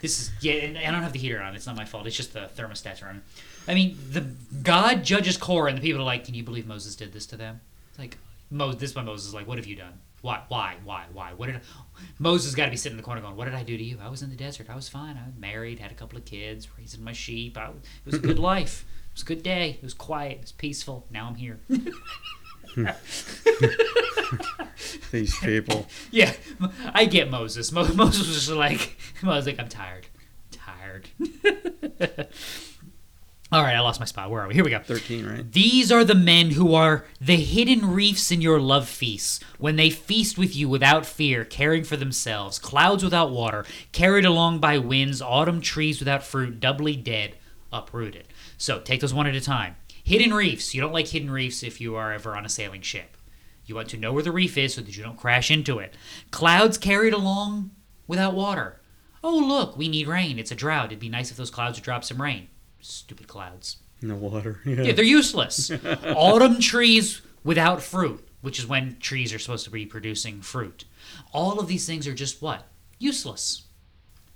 [0.00, 1.54] This is yeah, and I don't have the heater on.
[1.54, 2.06] It's not my fault.
[2.06, 3.22] It's just the thermostats are on.
[3.66, 4.20] I mean, the
[4.62, 7.36] God judges Korah, and the people are like, "Can you believe Moses did this to
[7.36, 8.16] them?" It's like,
[8.50, 9.94] Mo, this is why Moses is like, "What have you done?
[10.20, 10.42] Why?
[10.48, 10.76] Why?
[10.84, 11.04] Why?
[11.12, 11.32] Why?
[11.34, 11.60] What did I?
[12.18, 13.98] Moses got to be sitting in the corner going, "What did I do to you?
[14.02, 14.68] I was in the desert.
[14.70, 15.16] I was fine.
[15.16, 17.58] I was married, had a couple of kids, raising my sheep.
[17.58, 18.84] I, it was a good life.
[19.10, 19.70] It was a good day.
[19.70, 20.32] It was quiet.
[20.32, 21.06] It was peaceful.
[21.10, 21.58] Now I'm here."
[25.10, 25.86] These people.
[26.10, 26.32] Yeah,
[26.92, 27.72] I get Moses.
[27.72, 30.06] Mo- Moses was just like, I was like, I'm tired,
[30.50, 31.08] tired.
[33.50, 34.30] All right, I lost my spot.
[34.30, 34.52] Where are we?
[34.52, 34.78] Here we go.
[34.78, 35.50] Thirteen, right?
[35.50, 39.88] These are the men who are the hidden reefs in your love feasts, when they
[39.88, 45.22] feast with you without fear, caring for themselves, clouds without water, carried along by winds,
[45.22, 47.36] autumn trees without fruit, doubly dead,
[47.72, 48.24] uprooted.
[48.58, 49.76] So take those one at a time.
[50.08, 50.74] Hidden reefs.
[50.74, 53.18] You don't like hidden reefs if you are ever on a sailing ship.
[53.66, 55.92] You want to know where the reef is so that you don't crash into it.
[56.30, 57.72] Clouds carried along
[58.06, 58.80] without water.
[59.22, 60.38] Oh, look, we need rain.
[60.38, 60.86] It's a drought.
[60.86, 62.48] It'd be nice if those clouds would drop some rain.
[62.80, 63.76] Stupid clouds.
[64.00, 64.62] No water.
[64.64, 65.70] Yeah, they're useless.
[66.16, 70.86] Autumn trees without fruit, which is when trees are supposed to be producing fruit.
[71.34, 72.66] All of these things are just what?
[72.98, 73.64] Useless.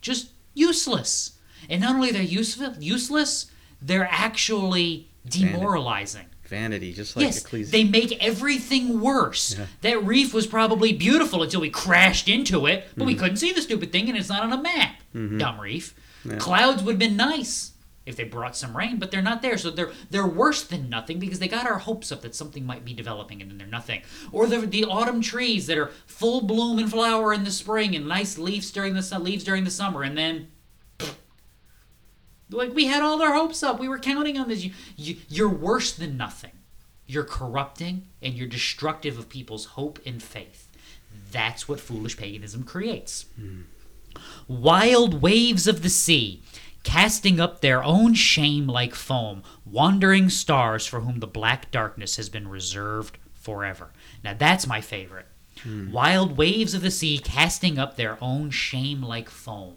[0.03, 1.39] Just useless.
[1.71, 6.27] And not only they're useful, useless, they're actually demoralizing.
[6.45, 9.57] Vanity, just like yes, Ecclesi- they make everything worse.
[9.59, 9.67] Yeah.
[9.81, 13.07] That reef was probably beautiful until we crashed into it, but Mm-hmm.
[13.07, 14.97] we couldn't see the stupid thing and it's not on a map.
[15.15, 15.95] Dumb reef.
[16.25, 16.37] Yeah.
[16.37, 17.73] Clouds would have been nice
[18.05, 19.57] if they brought some rain, but they're not there.
[19.57, 22.85] So they're they're worse than nothing because they got our hopes up that something might
[22.85, 24.03] be developing and then they're nothing.
[24.31, 28.07] Or the the autumn trees that are full bloom and flower in the spring and
[28.07, 30.49] nice leaves during the leaves during the summer and then
[32.53, 33.79] like we had all our hopes up.
[33.79, 34.65] We were counting on this.
[34.65, 36.53] You, you, you're worse than nothing.
[37.07, 40.69] You're corrupting and you're destructive of people's hope and faith.
[41.31, 43.27] That's what foolish paganism creates.
[44.49, 46.43] Wild waves of the sea,
[46.83, 52.29] casting up their own shame like foam, wandering stars for whom the black darkness has
[52.29, 53.91] been reserved forever.
[54.23, 55.27] Now that's my favorite.
[55.62, 55.93] Hmm.
[55.93, 59.77] Wild waves of the sea, casting up their own shame like foam.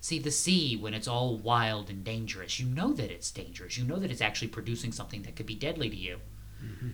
[0.00, 3.76] See, the sea, when it's all wild and dangerous, you know that it's dangerous.
[3.76, 6.20] You know that it's actually producing something that could be deadly to you.
[6.64, 6.88] Mm-hmm.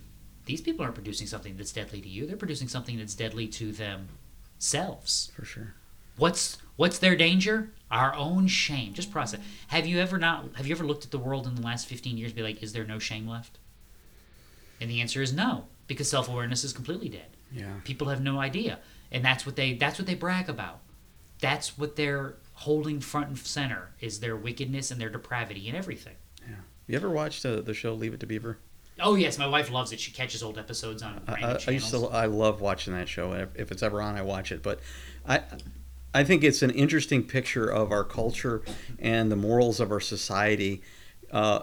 [0.46, 2.26] These people aren't producing something that's deadly to you.
[2.26, 5.30] They're producing something that's deadly to themselves.
[5.34, 5.74] for sure.
[6.18, 7.72] What's what's their danger?
[7.90, 8.94] Our own shame.
[8.94, 9.40] Just process.
[9.68, 10.56] Have you ever not?
[10.56, 12.30] Have you ever looked at the world in the last fifteen years?
[12.30, 13.58] And be like, is there no shame left?
[14.80, 17.36] And the answer is no, because self awareness is completely dead.
[17.52, 17.74] Yeah.
[17.84, 18.78] People have no idea,
[19.12, 20.80] and that's what they that's what they brag about.
[21.40, 26.14] That's what they're holding front and center is their wickedness and their depravity and everything.
[26.40, 26.56] Yeah.
[26.86, 28.58] You ever watched uh, the show Leave It to Beaver?
[28.98, 30.00] Oh yes, my wife loves it.
[30.00, 32.06] She catches old episodes on I, I, I used to.
[32.06, 33.32] I love watching that show.
[33.34, 34.62] If, if it's ever on, I watch it.
[34.62, 34.80] But
[35.28, 35.42] I,
[36.14, 38.62] I think it's an interesting picture of our culture
[38.98, 40.80] and the morals of our society.
[41.30, 41.60] Uh,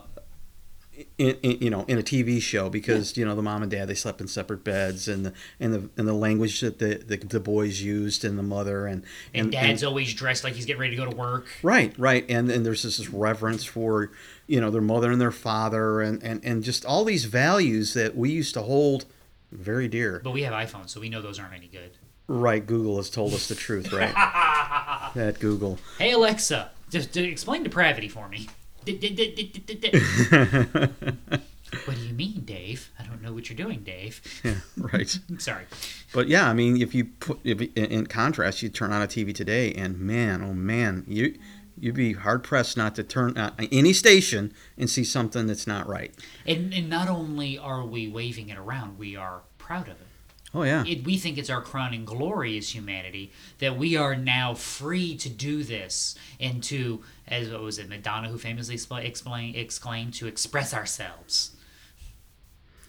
[1.18, 3.88] in, in, you know, in a TV show, because you know the mom and dad
[3.88, 7.18] they slept in separate beds, and the and the and the language that the the,
[7.18, 9.04] the boys used, and the mother, and
[9.34, 11.48] and dad's always dressed like he's getting ready to go to work.
[11.64, 14.12] Right, right, and and there's this, this reverence for
[14.48, 18.16] you know their mother and their father, and and and just all these values that
[18.16, 19.06] we used to hold
[19.52, 20.22] very dear.
[20.24, 21.92] But we have iPhones, so we know those aren't any good.
[22.28, 24.14] Right, Google has told us the truth, right?
[25.16, 25.80] that Google.
[25.98, 28.48] Hey Alexa, just, just explain depravity for me.
[31.86, 32.92] what do you mean, Dave?
[33.00, 34.22] I don't know what you're doing, Dave.
[34.44, 35.20] Yeah, right.
[35.38, 35.66] Sorry.
[36.14, 39.34] But yeah, I mean, if you put if, in contrast, you turn on a TV
[39.34, 41.36] today, and man, oh man, you
[41.78, 45.88] you'd be hard pressed not to turn on any station and see something that's not
[45.88, 46.14] right.
[46.46, 50.08] And, and not only are we waving it around, we are proud of it.
[50.56, 51.04] Oh yeah, it.
[51.04, 55.64] We think it's our crowning glory as humanity that we are now free to do
[55.64, 60.74] this and to, as what was it, Madonna who famously expl- explain, exclaimed, to express
[60.74, 61.52] ourselves.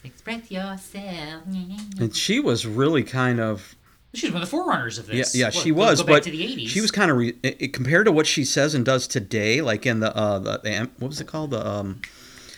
[0.03, 1.43] Express yourself.
[1.99, 3.75] and she was really kind of
[4.13, 5.35] She's one of the forerunners of this.
[5.35, 6.69] yeah, What, she go- was, go but the 80s.
[6.69, 9.61] she was kind of re- i- i- compared to what she says and does today.
[9.61, 11.51] Like in the uh, the, the what was it called?
[11.51, 12.01] The um,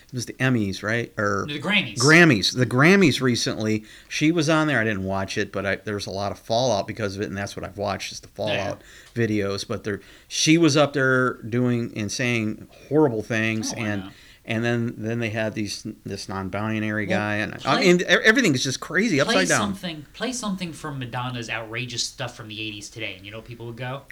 [0.08, 1.12] it was the Emmys, right?
[1.18, 1.98] Or the Grammys.
[1.98, 2.56] Grammys.
[2.56, 3.84] The Grammys recently.
[4.08, 4.78] She was on there.
[4.80, 7.26] I didn't watch it, but I, there was a lot of fallout because of it,
[7.26, 8.82] and that's what I've watched is the fallout
[9.14, 9.66] videos.
[9.66, 14.10] But there, she was up there doing and saying horrible things, Oh, and wow.
[14.44, 18.62] and then then they had these this non-binary Well, guy, and I mean everything is
[18.62, 19.60] just crazy play upside down.
[19.74, 20.06] something.
[20.14, 23.76] Play something from Madonna's outrageous stuff from the '80s today, and you know people would
[23.76, 24.02] go,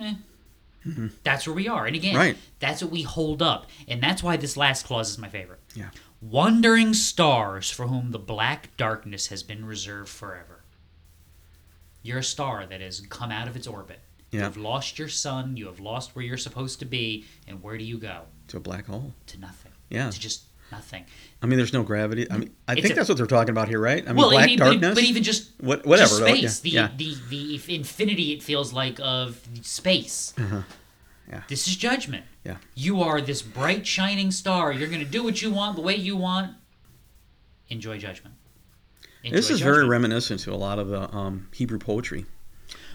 [0.00, 0.14] "Eh."
[1.22, 2.20] That's where we are, and again, Mm-hmm.
[2.20, 2.36] Right.
[2.58, 5.60] that's what we hold up, and that's why this last clause is my favorite.
[5.74, 5.88] Yeah.
[6.20, 10.62] Wandering stars for whom the black darkness has been reserved forever.
[12.02, 14.00] You're a star that has come out of its orbit.
[14.30, 14.44] Yeah.
[14.44, 15.56] You've lost your sun.
[15.56, 18.22] You have lost where you're supposed to be, and where do you go?
[18.48, 19.14] To a black hole.
[19.28, 19.72] To nothing.
[19.90, 20.10] Yeah.
[20.10, 20.42] To just
[20.74, 21.04] nothing.
[21.42, 22.30] I mean, there's no gravity.
[22.30, 24.02] I mean, I It's think a- that's what they're talking about here, right?
[24.02, 24.94] I mean, well, black I mean, darkness.
[24.94, 26.88] but even just What- whatever, just though, yeah, space, the, yeah.
[26.96, 30.34] the the infinity it feels like of space.
[30.38, 30.62] Uh-huh.
[31.28, 31.42] Yeah.
[31.48, 32.24] This is judgment.
[32.44, 32.56] Yeah.
[32.74, 34.72] You are this bright shining star.
[34.72, 36.54] You're going to do what you want the way you want.
[37.70, 38.34] Enjoy judgment.
[39.22, 42.26] Enjoy this is very reminiscent to a lot of the um, Hebrew poetry.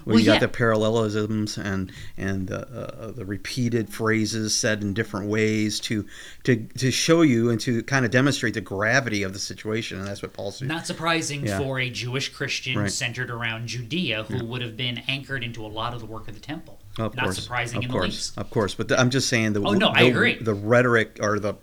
[0.09, 0.39] Where Well, you got yeah.
[0.39, 6.03] the parallelisms and and the, uh, the repeated phrases said in different ways to
[6.45, 10.07] to to show you and to kind of demonstrate the gravity of the situation, and
[10.07, 10.69] that's what Paul's doing.
[10.69, 11.59] Not surprising Yeah.
[11.59, 12.91] for a Jewish Christian Right.
[12.91, 16.33] centered around Judea who would have been anchored into a lot of the work of
[16.33, 16.79] the temple.
[16.97, 18.37] Of Not course, surprising of in course, the least.
[18.39, 18.73] of course.
[18.73, 20.37] But the, I'm just saying the Oh, no, I agree.
[20.41, 21.53] The rhetoric or the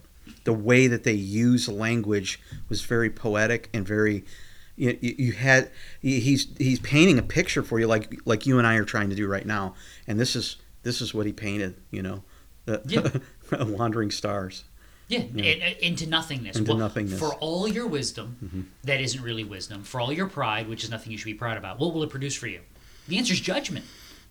[0.44, 4.24] the way that they use language was very poetic and very.
[4.76, 5.70] You, you had
[6.02, 9.16] he's he's painting a picture for you like like you and I are trying to
[9.16, 9.74] do right now,
[10.06, 11.76] and this is this is what he painted.
[11.90, 12.22] You know,
[12.66, 13.64] the Yeah.
[13.64, 14.64] wandering stars.
[15.08, 16.56] Yeah, in- into nothingness.
[16.56, 17.20] Into Well, nothingness.
[17.20, 17.28] Mm-hmm.
[17.30, 19.84] For all your wisdom, that isn't really wisdom.
[19.84, 22.10] For all your pride, which is nothing you should be proud about, what will it
[22.10, 22.60] produce for you?
[23.06, 23.84] The answer is judgment.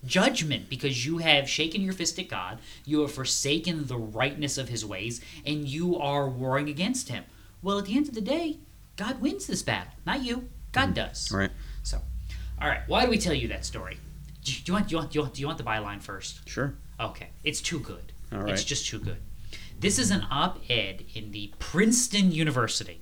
[0.05, 4.67] Judgment, because you have shaken your fist at God, you have forsaken the rightness of
[4.69, 7.23] his ways, and you are warring against him.
[7.63, 8.59] Well, at the end of the day,
[8.95, 10.49] God wins this battle, not you.
[10.71, 11.27] God does.
[11.27, 11.35] Mm-hmm.
[11.35, 11.51] Right.
[11.83, 12.01] So,
[12.61, 12.81] all right.
[12.87, 13.97] Why do we tell you that story?
[14.43, 14.87] Do you, do you want?
[14.87, 15.11] Do you want?
[15.11, 15.33] Do you want?
[15.33, 16.47] Do you want the byline first?
[16.47, 16.75] Sure.
[16.99, 18.13] Okay, it's too good.
[18.31, 19.17] All It's just too good.
[19.79, 23.01] This is an op-ed in the Princeton University.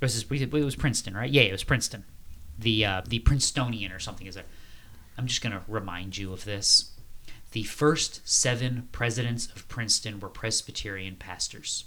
[0.00, 1.30] Was this, it was Princeton, right?
[1.30, 2.04] Yeah, it was Princeton.
[2.58, 4.44] The uh, the Princetonian or something is there.
[5.18, 6.92] I'm just gonna remind you of this.
[7.52, 11.84] The first seven presidents of Princeton were Presbyterian pastors.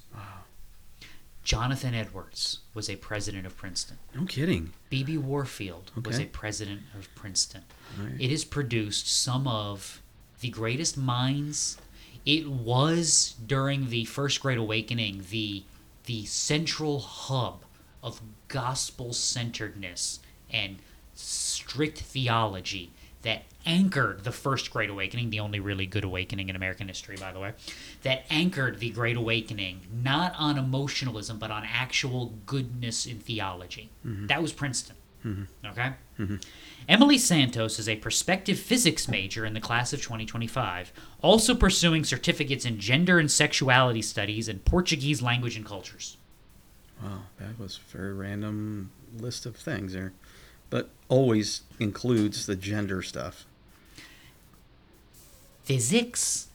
[1.45, 3.99] Jonathan Edwards was a president of Princeton.
[4.15, 4.73] No kidding.
[4.89, 5.19] B.B.
[5.19, 7.62] Warfield was a president of Princeton.
[7.99, 8.19] Right.
[8.19, 10.01] It has produced some of
[10.41, 11.77] the greatest minds.
[12.25, 15.63] It was during the First Great Awakening the
[16.05, 17.63] the central hub
[18.03, 20.19] of gospel centeredness
[20.51, 20.77] and
[21.15, 22.91] strict theology
[23.25, 27.33] that anchored the First Great Awakening, the only really good awakening in American history, by
[27.33, 27.53] the way,
[28.03, 33.89] that anchored the Great Awakening not on emotionalism but on actual goodness in theology.
[34.05, 34.27] Mm-hmm.
[34.27, 34.95] That was Princeton.
[35.25, 35.65] Mm-hmm.
[35.65, 35.93] Okay?
[36.19, 36.35] Mm-hmm.
[36.88, 42.63] Emily Santos is a prospective physics major in the class of 2025, also pursuing certificates
[42.63, 46.17] in gender and sexuality studies and Portuguese language and cultures.
[47.01, 50.13] Wow, that was a very random list of things there,
[50.69, 53.45] but always includes the gender stuff.
[55.63, 56.47] Physics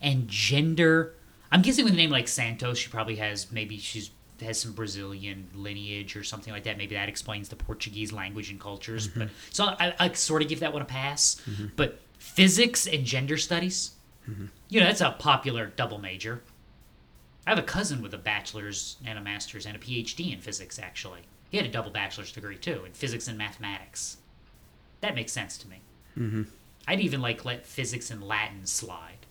[0.00, 1.14] and gender.
[1.50, 4.10] I'm guessing with a name like Santos, she probably has maybe she's
[4.42, 6.78] has some Brazilian lineage or something like that.
[6.78, 9.08] Maybe that explains the Portuguese language and cultures.
[9.08, 9.20] Mm-hmm.
[9.20, 11.42] But so I, I sort of give that one a pass.
[11.48, 11.66] Mm-hmm.
[11.76, 13.92] But physics and gender studies,
[14.28, 14.46] mm-hmm.
[14.68, 16.42] you know, that's a popular double major.
[17.46, 20.78] I have a cousin with a bachelor's and a master's and a PhD in physics.
[20.78, 24.18] Actually, he had a double bachelor's degree too in physics and mathematics.
[25.00, 25.80] That makes sense to me.
[26.18, 26.42] Mm-hmm.
[26.86, 29.26] I'd even like let physics and Latin slide.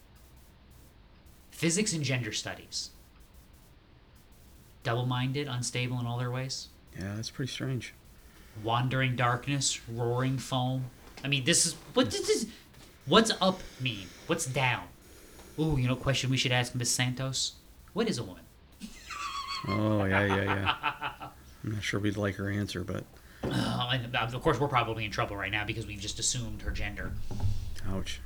[1.51, 2.91] Physics and gender studies.
[4.84, 6.69] Double minded, unstable in all their ways.
[6.97, 7.93] Yeah, that's pretty strange.
[8.63, 10.86] Wandering darkness, roaring foam.
[11.23, 12.47] I mean, this is what this is.
[13.06, 14.08] What's up mean?
[14.27, 14.84] What's down?
[15.60, 17.53] Ooh, you know, question we should ask Miss Santos.
[17.93, 18.43] What is a woman?
[19.67, 21.27] Oh yeah, yeah, yeah.
[21.67, 23.03] I'm not sure we'd like her answer, but
[23.43, 26.71] Uh, and of course, we're probably in trouble right now because we've just assumed her
[26.71, 27.12] gender
[27.89, 28.21] ouch.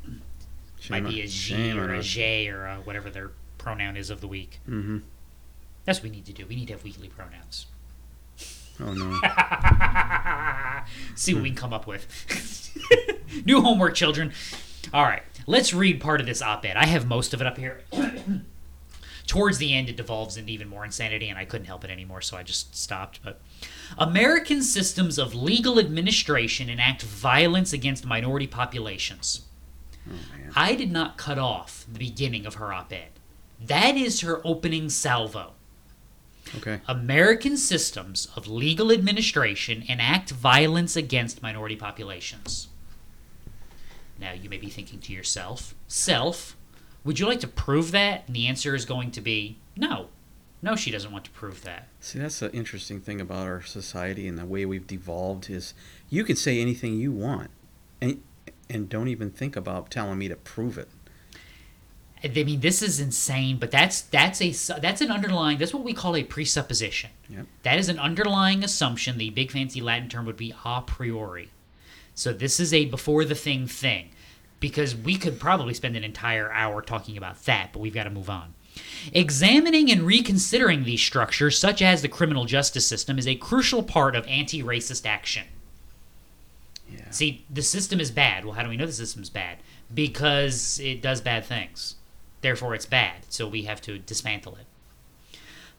[0.92, 2.04] might be a G or a.
[2.04, 4.60] J or a whatever their pronoun is of the week.
[4.70, 5.00] Mm-hmm.
[5.86, 6.46] That's what we need to do.
[6.46, 7.66] We need to have weekly pronouns.
[8.80, 9.20] Oh no.
[11.16, 12.08] See what we can come up with.
[13.46, 14.34] New homework, children.
[14.94, 16.78] All right, let's read part of this op ed.
[16.78, 17.82] I have most of it up here.
[19.32, 22.20] Towards the end, it devolves into even more insanity, and I couldn't help it anymore,
[22.20, 23.22] so I just stopped.
[23.24, 23.40] But
[23.98, 29.44] American systems of legal administration enact violence against minority populations.
[30.06, 30.16] Oh,
[30.54, 33.12] I did not cut off the beginning of her op ed.
[33.58, 35.54] That is her opening salvo.
[36.58, 36.82] Okay.
[36.90, 42.68] American systems of legal administration enact violence against minority populations.
[44.20, 46.58] Now, you may be thinking to yourself, self,
[47.04, 48.24] would you like to prove that?
[48.28, 50.08] And the answer is going to be no.
[50.64, 51.88] No, she doesn't want to prove that.
[52.00, 55.74] See, that's the interesting thing about our society and the way we've devolved is
[56.10, 57.50] you can say anything you want,
[58.00, 58.22] and
[58.70, 60.88] and don't even think about telling me to prove it.
[62.24, 65.58] I mean, this is insane, but that's that's a that's an underlying.
[65.58, 67.10] That's what we call a presupposition.
[67.30, 67.48] Yep.
[67.64, 69.18] That is an underlying assumption.
[69.18, 71.50] The big fancy Latin term would be a priori.
[72.14, 74.10] So this is a before the thing thing,
[74.62, 78.10] because we could probably spend an entire hour talking about that, but we've got to
[78.10, 78.54] move on.
[79.12, 84.16] Examining and reconsidering these structures, such as the criminal justice system, is a crucial part
[84.16, 85.48] of anti-racist action.
[86.90, 87.10] Yeah.
[87.10, 88.46] See, the system is bad.
[88.46, 89.58] Well, how do we know the system's bad?
[89.94, 91.96] Because it does bad things.
[92.40, 93.26] Therefore, it's bad.
[93.28, 94.66] So we have to dismantle it.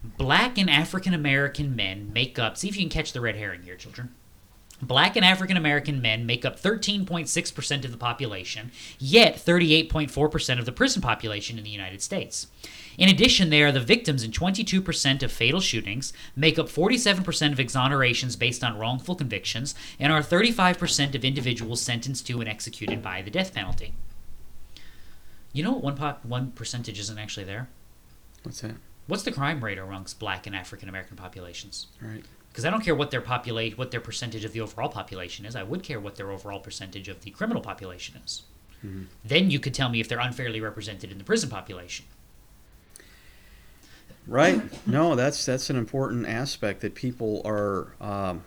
[0.05, 2.57] Black and African American men make up.
[2.57, 4.15] See if you can catch the red herring here, children.
[4.83, 10.73] Black and African American men make up 13.6% of the population, yet 38.4% of the
[10.73, 12.49] prison population in the United States.
[12.99, 17.59] In addition, they are the victims in 22% of fatal shootings, make up 47% of
[17.59, 23.23] exonerations based on wrongful convictions, and are 35% of individuals sentenced to and executed by
[23.23, 23.95] the death penalty.
[25.53, 27.69] You know what one pop, one percentage isn't actually there?
[28.43, 28.75] What's that?
[29.07, 31.87] What's the crime rate amongst black and African American populations?
[32.01, 32.25] Right.
[32.53, 35.57] Because I don't care what their populate what their percentage of the overall population is.
[35.57, 38.43] I would care what their overall percentage of the criminal population is.
[39.25, 42.05] Then you could tell me if they're unfairly represented in the prison population.
[44.27, 44.61] Right.
[44.87, 48.45] No, that's that's an important aspect that people are um,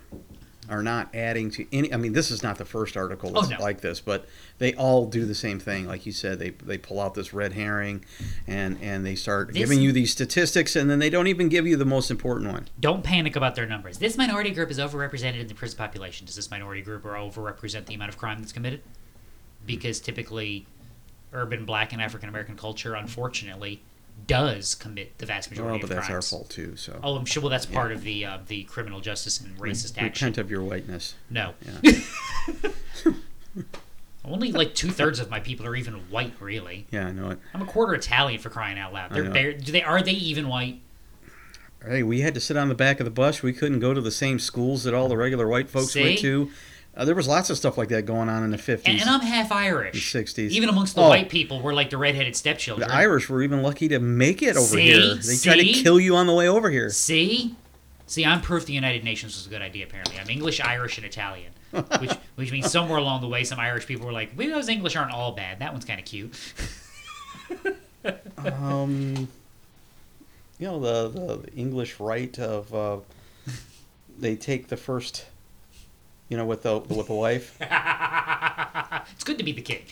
[0.69, 1.93] are not adding to any.
[1.93, 3.63] I mean, this is not the first article oh, that's Oh, no.
[3.63, 4.25] like this, but
[4.57, 5.87] they all do the same thing.
[5.87, 8.03] Like you said, they they pull out this red herring,
[8.47, 11.67] and and they start This- giving you these statistics, and then they don't even give
[11.67, 12.67] you the most important one.
[12.79, 13.97] Don't panic about their numbers.
[13.97, 16.25] This minority group is overrepresented in the prison population.
[16.25, 18.81] Does this minority group overrepresent the amount of crime that's committed?
[19.65, 20.65] Because typically,
[21.33, 23.81] urban black and African American culture, unfortunately,
[24.27, 26.75] does commit the vast majority Well, but of that's our fault too.
[26.75, 27.43] So Oh, I'm sure.
[27.43, 30.27] Well, that's part of the uh, the criminal justice and racist action.
[30.27, 31.15] repent of your whiteness.
[31.29, 31.53] No.
[31.83, 31.91] Yeah.
[34.27, 36.87] Only like two thirds of my people are even white, really.
[36.89, 37.39] Yeah, I know it.
[37.53, 39.11] I'm a quarter Italian for crying out loud.
[39.11, 40.81] They're bare, do they are they even white?
[41.85, 43.43] Hey, we had to sit on the back of the bus.
[43.43, 46.01] We couldn't go to the same schools that all the regular white folks See?
[46.01, 46.49] went to.
[46.97, 48.93] Uh, there was lots of stuff like that going on in the fifties.
[48.93, 50.13] And, and I'm half Irish.
[50.13, 50.49] The 60s.
[50.51, 51.09] Even amongst the Oh.
[51.09, 52.87] white people, we're like the redheaded stepchildren.
[52.87, 54.81] The Irish were even lucky to make it over See?
[54.83, 55.15] here.
[55.15, 55.83] They tried to See?
[55.83, 56.89] kill you on the way over here.
[56.91, 57.55] See,
[58.07, 59.85] see, I'm proof the United Nations was a good idea.
[59.85, 61.51] Apparently, I'm English, Irish, and Italian.
[61.99, 64.95] which which means somewhere along the way, some Irish people were like, "We those English
[64.95, 65.59] aren't all bad.
[65.59, 66.33] That one's kind of cute."
[68.37, 69.27] Um,
[70.59, 72.97] you know the, the, the English right of uh,
[74.19, 75.25] they take the first,
[76.29, 77.55] you know, with the with the wife.
[79.11, 79.83] it's good to be the king.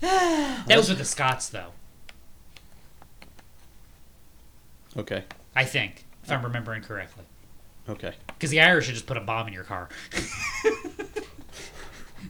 [0.00, 1.72] that was with the Scots, though.
[4.96, 7.24] Okay, I think, if I'm remembering correctly.
[7.88, 8.14] okay.
[8.28, 9.88] Because the Irish should just put a bomb in your car.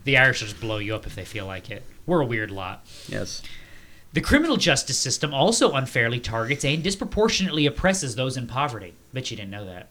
[0.04, 1.84] the Irish will just blow you up if they feel like it.
[2.06, 2.84] We're a weird lot.
[3.08, 3.42] Yes.
[4.16, 8.94] The criminal justice system also unfairly targets and disproportionately oppresses those in poverty.
[9.12, 9.88] Bet you didn't know that.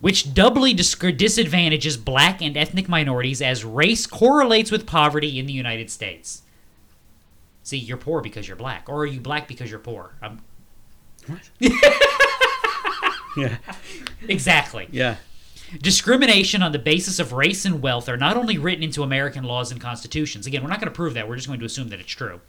[0.00, 5.52] Which doubly dis- disadvantages black and ethnic minorities as race correlates with poverty in the
[5.52, 6.40] United States.
[7.62, 10.14] See, you're poor because you're black, or are you black because you're poor?
[10.22, 10.40] Um,
[13.36, 13.58] Yeah.
[14.28, 14.88] exactly.
[14.90, 15.16] Yeah.
[15.80, 19.72] Discrimination on the basis of race and wealth are not only written into American laws
[19.72, 22.00] and constitutions, again, we're not going to prove that, we're just going to assume that
[22.00, 22.40] it's true,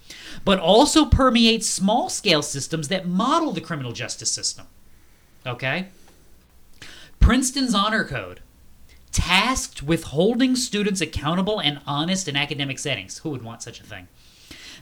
[0.44, 4.68] but also permeate small scale systems that model the criminal justice system.
[5.46, 5.88] Okay?
[7.20, 8.42] Princeton's Honor Code,
[9.14, 13.84] tasked with holding students accountable and honest in academic settings, who would want such a
[13.84, 14.10] thing,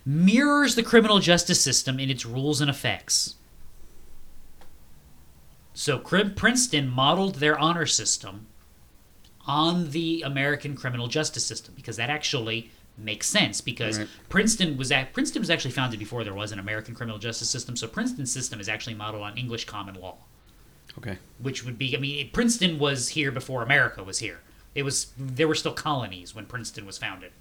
[0.04, 3.36] mirrors the criminal justice system in its rules and effects.
[5.73, 8.47] So Princeton modeled their honor system
[9.47, 14.07] on the American criminal justice system because that actually makes sense because Right.
[14.29, 17.75] Princeton was at, Princeton was actually founded before there was an American criminal justice system.
[17.75, 20.17] So Princeton's system is actually modeled on English common law,
[20.97, 21.17] Okay.
[21.39, 24.41] which would be I mean Princeton was here before America was here.
[24.76, 27.32] It was there were still colonies when Princeton was founded.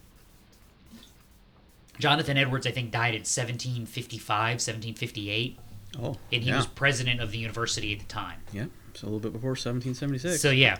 [1.98, 5.58] Jonathan Edwards, I think, died in 1755, 1758,
[5.98, 6.56] Oh, and he yeah.
[6.56, 8.40] was president of the university at the time.
[8.52, 8.66] yeah.
[8.92, 10.40] It's a little bit before 1776.
[10.40, 10.78] So yeah,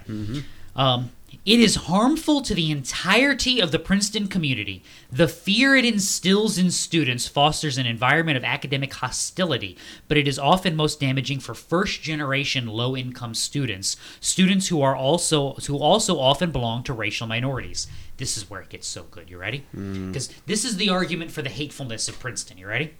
[0.75, 1.11] um,
[1.45, 4.83] it is harmful to the entirety of the Princeton community.
[5.13, 9.77] The fear it instills in students fosters an environment of academic hostility,
[10.09, 15.79] but it is often most damaging for first-generation low-income students, students who are also who
[15.79, 17.87] also often belong to racial minorities.
[18.17, 19.31] This is where it gets so good.
[19.31, 19.67] You ready?
[19.73, 22.59] Because this is the argument for the hatefulness of Princeton.
[22.59, 22.95] You ready?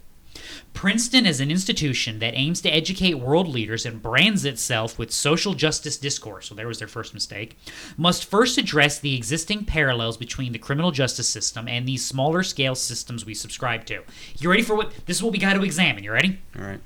[0.73, 5.53] Princeton is an institution that aims to educate world leaders and brands itself with social
[5.53, 7.57] justice discourse, so there was their first mistake,
[7.97, 12.75] must first address the existing parallels between the criminal justice system and these smaller scale
[12.75, 14.01] systems we subscribe to.
[14.39, 14.91] You ready for what?
[15.05, 16.03] This is what we got to examine.
[16.03, 16.39] You ready?
[16.57, 16.79] All right.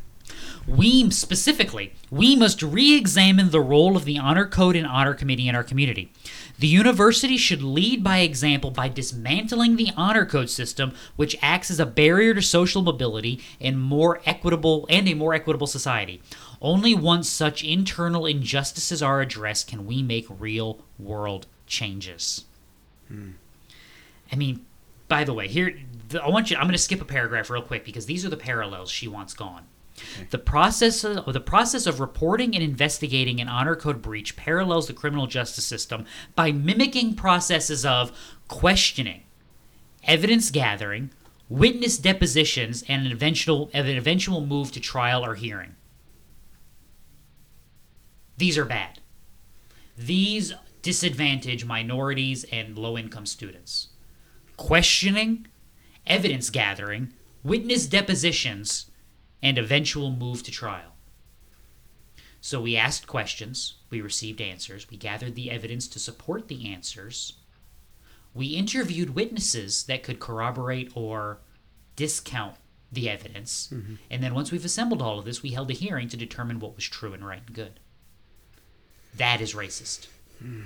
[0.68, 5.56] We specifically, we must re-examine the role of the honor code and honor committee in
[5.56, 6.12] our community.
[6.58, 11.80] The university should lead by example by dismantling the honor code system, which acts as
[11.80, 16.22] a barrier to social mobility and more equitable and a more equitable society.
[16.62, 22.46] Only once such internal injustices are addressed can we make real world changes.
[24.32, 24.66] I mean,
[25.08, 25.78] by the way, here
[26.22, 26.58] I want you.
[26.58, 29.34] I'm going to skip a paragraph real quick because these are the parallels she wants
[29.34, 29.66] gone.
[30.30, 34.94] The process of the process of reporting and investigating an honor code breach parallels the
[34.94, 38.12] criminal justice system by mimicking processes of
[38.48, 39.24] questioning,
[40.04, 41.12] evidence gathering,
[41.50, 45.76] witness depositions, and an eventual an eventual move to trial or hearing.
[48.38, 49.00] These are bad.
[49.98, 53.88] These disadvantage minorities and low income students.
[54.58, 55.48] Questioning,
[56.06, 58.92] evidence gathering, witness depositions,
[59.42, 60.94] and eventual move to trial.
[62.42, 67.34] So we asked questions, we received answers, we gathered the evidence to support the answers,
[68.36, 71.40] we interviewed witnesses that could corroborate or
[71.96, 72.56] discount
[72.92, 73.96] the evidence, mm-hmm.
[74.12, 76.76] and then once we've assembled all of this, we held a hearing to determine what
[76.76, 77.80] was true and right and good.
[79.16, 80.08] That is racist.
[80.40, 80.62] Hmm.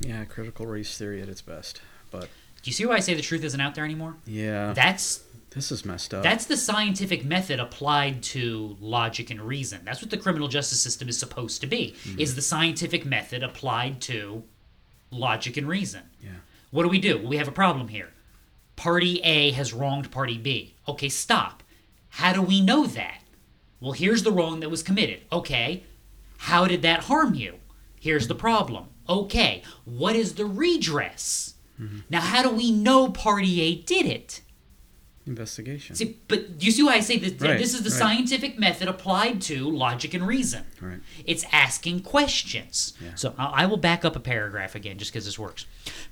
[0.00, 1.80] Yeah, critical race theory at its best.
[2.10, 2.24] But
[2.62, 4.16] Do you see why I say the truth isn't out there anymore?
[4.26, 5.22] yeah, That's
[5.54, 6.22] this is messed up.
[6.22, 9.80] That's the scientific method applied to logic and reason.
[9.84, 11.94] That's what the criminal justice system is supposed to be.
[12.04, 12.20] Mm-hmm.
[12.20, 14.42] Is the scientific method applied to
[15.10, 16.02] logic and reason.
[16.20, 16.30] yeah.
[16.70, 17.18] What do we do?
[17.18, 18.10] Well, we have a problem here.
[18.74, 20.74] Party A has wronged party B.
[20.88, 21.62] Okay, stop.
[22.08, 23.20] How do we know that?
[23.80, 25.20] Well, here's the wrong that was committed.
[25.30, 25.84] Okay.
[26.38, 27.60] How did that harm you?
[28.00, 28.86] Here's the problem.
[29.08, 29.62] Okay.
[29.84, 31.54] What is the redress?
[31.80, 32.00] Mm-hmm.
[32.10, 34.40] Now, how do we know party A did it?
[35.26, 35.96] Investigation.
[35.96, 37.32] See, but you see why I say this?
[37.40, 37.98] Right, this is the right.
[37.98, 40.66] scientific method applied to logic and reason.
[40.82, 41.00] Right.
[41.24, 42.92] It's asking questions.
[43.02, 43.14] Yeah.
[43.14, 45.64] So I I will back up a paragraph again just because this works.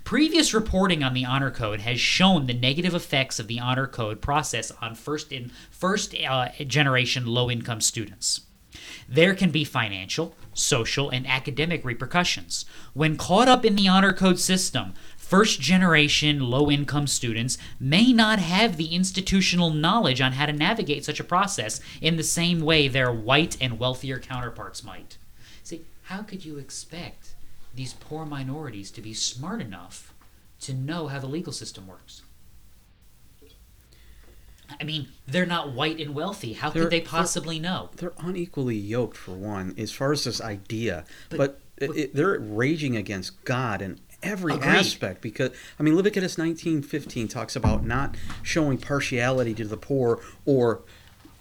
[0.03, 4.19] Previous reporting on the honor code has shown the negative effects of the honor code
[4.19, 8.41] process on first in first uh, generation low income students.
[9.07, 12.65] There can be financial, social, and academic repercussions.
[12.93, 14.93] When caught up in the honor code system,
[15.23, 21.05] first generation low income students may not have the institutional knowledge on how to navigate
[21.05, 25.17] such a process in the same way their white and wealthier counterparts might.
[25.63, 27.35] See, how could you expect
[27.73, 30.13] these poor minorities to be smart enough
[30.61, 32.21] to know how the legal system works?
[34.79, 36.53] I mean, they're not white and wealthy.
[36.53, 37.89] How They're- could they they're- possibly know?
[37.95, 41.05] They're unequally yoked for one, as far as this idea.
[41.29, 44.67] But- But, it, it- they're raging against God in every Agreed.
[44.69, 45.21] aspect.
[45.21, 50.81] Because I mean, Leviticus nineteen fifteen talks about not showing partiality to the poor or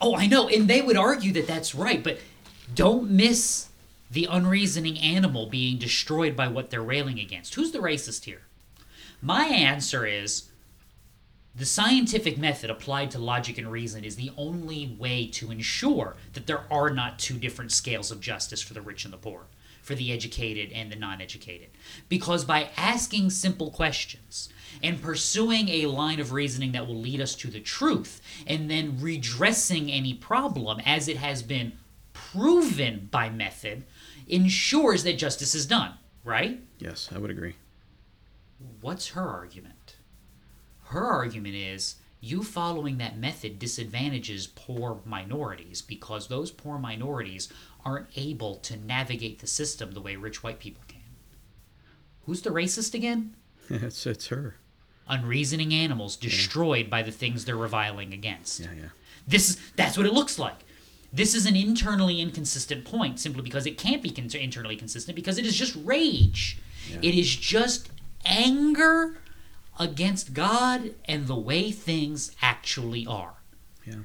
[0.01, 2.19] Oh, I know, and they would argue that that's right, but
[2.75, 3.69] don't miss
[4.11, 7.55] the unreasoning animal being destroyed by what they're railing against.
[7.55, 8.43] Who's the racist here?
[9.23, 10.51] My answer is
[11.55, 16.47] the scientific method applied to logic and reason is the only way to ensure that
[16.47, 19.43] there are not two different scales of justice for the rich and the poor,
[19.83, 21.69] for the educated and the non educated.
[22.09, 24.49] Because by asking simple questions
[24.83, 28.97] and pursuing a line of reasoning that will lead us to the truth, and then
[29.01, 31.73] redressing any problem as it has been
[32.15, 33.85] proven by method,
[34.29, 35.93] ensures that justice is done,
[36.25, 36.61] right?
[36.79, 37.55] yes, I would agree.
[38.81, 39.97] What's her argument?
[40.85, 47.53] Her argument is you following that method disadvantages poor minorities because those poor minorities
[47.85, 51.01] aren't able to navigate the system the way rich white people can.
[52.27, 53.35] Who's the racist again?
[53.71, 54.57] it's it's her.
[55.09, 58.61] Unreasoning animals destroyed by the things they're reviling against.
[58.61, 58.89] Yeah, yeah.
[59.27, 60.65] This is that's what it looks like.
[61.13, 65.37] This is an internally inconsistent point simply because it can't be con- internally consistent because
[65.37, 66.59] it is just rage.
[66.89, 66.99] Yeah.
[67.03, 67.91] It is just
[68.25, 69.19] anger
[69.79, 73.35] against God and the way things actually are.
[73.85, 74.03] Yeah.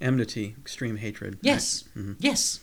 [0.00, 1.38] Enmity, extreme hatred.
[1.42, 1.84] Yes.
[1.96, 2.14] Mm-hmm.
[2.18, 2.60] Yes.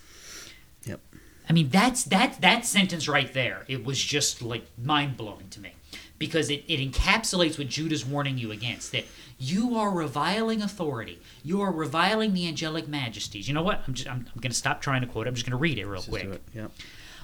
[1.49, 3.65] I mean that's that that sentence right there.
[3.67, 5.73] It was just like mind blowing to me.
[6.19, 9.05] Because it, it encapsulates what Judah's warning you against that
[9.37, 11.19] you are reviling authority.
[11.43, 13.47] You are reviling the angelic majesties.
[13.47, 13.83] You know what?
[13.87, 15.27] I'm just I'm, I'm gonna stop trying to quote.
[15.27, 16.25] I'm just gonna read it real Let's quick.
[16.25, 16.41] it.
[16.53, 16.71] Yep.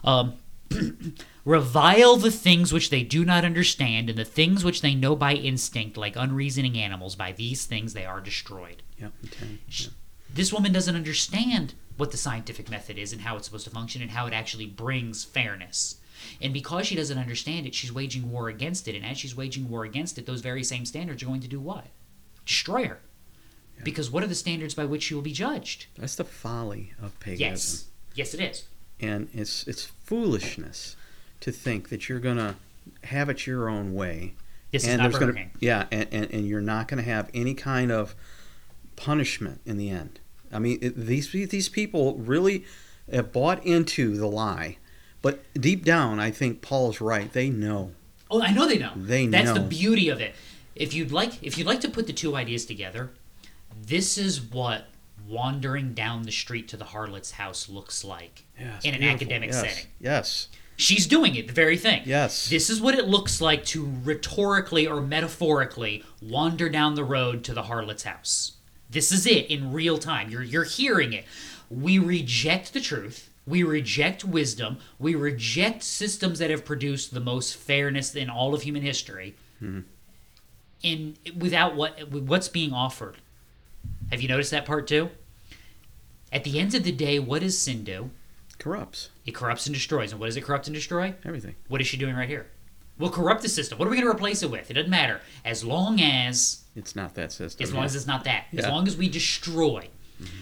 [0.04, 0.34] Um,
[1.46, 5.34] revile the things which they do not understand, and the things which they know by
[5.34, 7.16] instinct, like unreasoning animals.
[7.16, 8.84] By these things they are destroyed.
[8.98, 9.14] Yep.
[9.32, 9.60] Ten.
[9.70, 9.92] Yep.
[10.34, 14.02] This woman doesn't understand what the scientific method is and how it's supposed to function
[14.02, 16.00] and how it actually brings fairness.
[16.42, 18.96] And because she doesn't understand it, she's waging war against it.
[18.96, 21.60] And as she's waging war against it, those very same standards are going to do
[21.60, 21.86] what?
[22.46, 23.00] Destroy her.
[23.84, 25.86] Because what are the standards by which she will be judged?
[25.98, 27.50] That's the folly of paganism.
[27.50, 27.86] Yes.
[28.16, 28.66] Yes, it is.
[29.00, 30.98] and it's it's foolishness
[31.40, 32.56] to think that you're gonna
[33.06, 34.34] have it your own way.
[34.72, 37.54] This is and not there's gonna yeah, and, and, and you're not gonna have any
[37.54, 38.16] kind of
[38.98, 40.20] punishment in the end.
[40.52, 42.66] I mean, it, these these people really
[43.12, 44.78] have bought into the lie,
[45.22, 47.32] but deep down, I think Paul's right.
[47.32, 47.92] They know.
[48.32, 48.92] Oh, I know they know.
[48.96, 50.36] They That's the beauty of it.
[50.76, 53.10] If you'd like, if you'd like to put the two ideas together,
[53.86, 54.86] this is what
[55.28, 59.16] wandering down the street to the harlot's house looks like Yes, in an beautiful.
[59.16, 59.60] academic yes.
[59.60, 59.86] setting.
[60.00, 60.48] Yes.
[60.76, 62.04] She's doing it, the very thing.
[62.06, 62.50] Yes.
[62.50, 67.54] This is what it looks like to rhetorically or metaphorically wander down the road to
[67.54, 68.54] the harlot's house.
[68.90, 70.30] This is it in real time.
[70.30, 71.26] You're you're hearing it.
[71.70, 73.30] We reject the truth.
[73.46, 74.78] We reject wisdom.
[74.98, 79.36] We reject systems that have produced the most fairness in all of human history.
[79.62, 79.82] Mm-hmm.
[80.82, 83.18] In without what what's being offered.
[84.12, 85.10] Have you noticed that part too?
[86.32, 88.12] At the end of the day, what does sin do?
[88.60, 90.12] Corrupts It corrupts and destroys.
[90.12, 91.16] And what does it corrupt and destroy?
[91.24, 91.56] everything.
[91.68, 92.48] What is she doing right here?
[93.00, 93.80] We'll corrupt the system.
[93.80, 94.70] What are we going to replace it with?
[94.70, 95.22] It doesn't matter.
[95.46, 97.64] As long as, It's not that system.
[97.64, 98.46] as long as it's not that.
[98.56, 99.88] As long as we destroy.
[100.22, 100.36] Mm-hmm.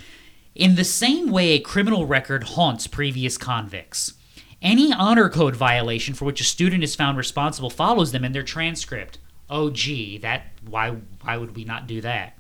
[0.56, 4.14] In the same way a criminal record haunts previous convicts,
[4.60, 8.42] any honor code violation for which a student is found responsible follows them in their
[8.42, 9.20] transcript.
[9.52, 12.38] Oh, gee, that why why would we not do that?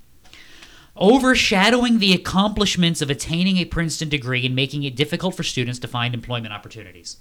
[0.95, 5.87] Overshadowing the accomplishments of attaining a Princeton degree and making it difficult for students to
[5.87, 7.17] find employment opportunities.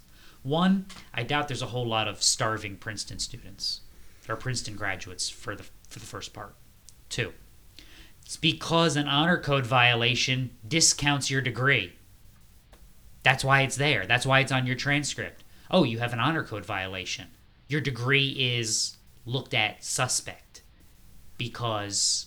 [0.47, 3.81] One, I doubt there's a whole lot of starving Princeton students
[4.29, 6.55] or Princeton graduates for the for the first part.
[7.09, 7.33] Two,
[8.25, 11.95] it's because an honor code violation discounts your degree.
[13.25, 14.07] That's why it's there.
[14.07, 15.43] That's why it's on your transcript.
[15.69, 17.27] Oh, you have an honor code violation.
[17.67, 20.63] Your degree is looked at suspect
[21.39, 22.27] because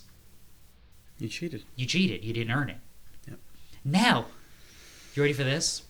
[1.20, 1.63] You cheated.
[1.78, 2.26] you cheated.
[2.26, 2.78] You didn't earn it.
[3.30, 3.39] Yep.
[3.86, 4.26] Now,
[5.15, 5.84] you ready for this?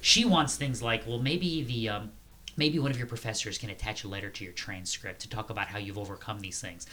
[0.00, 2.12] She wants things like, well, maybe the um,
[2.56, 5.68] maybe one of your professors can attach a letter to your transcript to talk about
[5.68, 6.86] how you've overcome these things.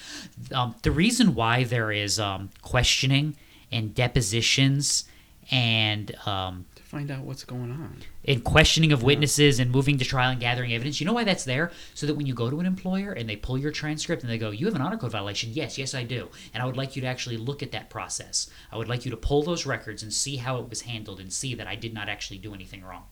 [0.52, 3.36] Um, the reason why there is um, questioning
[3.72, 5.06] and depositions
[5.52, 7.98] and um, find out what's going on.
[8.26, 11.02] and questioning of witnesses and moving to trial and gathering evidence.
[11.02, 11.72] You know why that's there?
[11.96, 14.38] So that when you go to an employer and they pull your transcript and they
[14.38, 15.50] go, You have an honor code violation.
[15.54, 16.30] Yes, yes, I do.
[16.54, 18.50] And I would like you to actually look at that process.
[18.72, 21.34] I would like you to pull those records and see how it was handled and
[21.34, 23.06] see that I did not actually do anything wrong.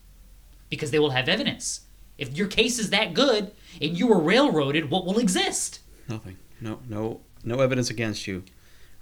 [0.69, 1.82] Because they will have evidence.
[2.19, 3.51] If your case is that good
[3.82, 5.79] and you were railroaded, what will exist?
[6.07, 6.38] Nothing.
[6.61, 6.79] No.
[6.88, 7.21] No.
[7.43, 8.43] No evidence against you.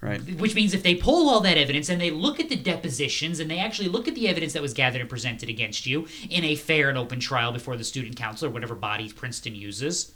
[0.01, 0.21] Right.
[0.39, 3.51] Which means if they pull all that evidence and they look at the depositions and
[3.51, 6.55] they actually look at the evidence that was gathered and presented against you in a
[6.55, 10.13] fair and open trial before the student council or whatever body Princeton uses,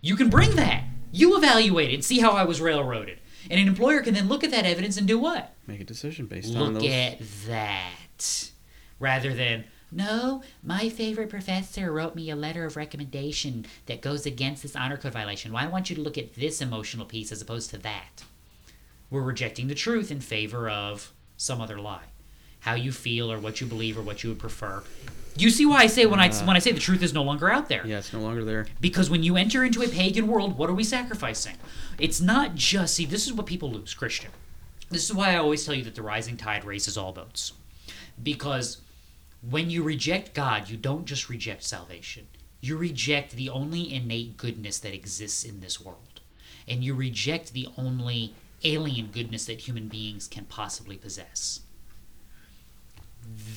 [0.00, 0.84] you can bring that.
[1.12, 3.20] You evaluate it and see how I was railroaded.
[3.48, 5.54] And an employer can then look at that evidence and do what?
[5.66, 6.82] Make a decision based on those.
[6.82, 8.50] Look at that.
[8.98, 14.62] Rather than, no, my favorite professor wrote me a letter of recommendation that goes against
[14.62, 15.52] this honor code violation.
[15.52, 18.24] Why I want you to look at this emotional piece as opposed to that.
[19.10, 22.04] We're rejecting the truth in favor of some other lie.
[22.60, 24.82] How you feel or what you believe or what you would prefer.
[25.36, 27.22] You see why I say when I uh, when I say the truth is no
[27.22, 27.86] longer out there.
[27.86, 28.66] Yeah, it's no longer there.
[28.80, 31.56] Because when you enter into a pagan world, what are we sacrificing?
[31.98, 34.30] It's not just, see, this is what people lose, Christian.
[34.90, 37.52] This is why I always tell you that the rising tide raises all boats.
[38.22, 38.78] Because
[39.48, 42.26] when you reject God, you don't just reject salvation,
[42.60, 46.20] you reject the only innate goodness that exists in this world.
[46.68, 48.34] And you reject the only
[48.64, 51.60] alien goodness that human beings can possibly possess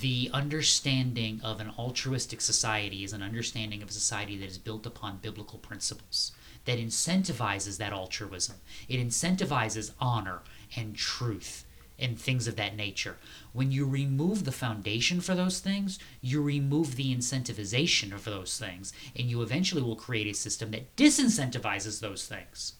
[0.01, 4.85] the understanding of an altruistic society is an understanding of a society that is built
[4.85, 6.31] upon biblical principles
[6.65, 8.57] that incentivizes that altruism.
[8.87, 10.41] It incentivizes honor
[10.75, 11.65] and truth
[11.99, 13.17] and things of that nature.
[13.51, 18.93] When you remove the foundation for those things, you remove the incentivization of those things,
[19.15, 22.73] and you eventually will create a system that disincentivizes those things.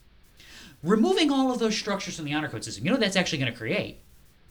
[0.83, 3.39] Removing all of those structures from the honor code system, you know what that's actually
[3.39, 3.99] going to create?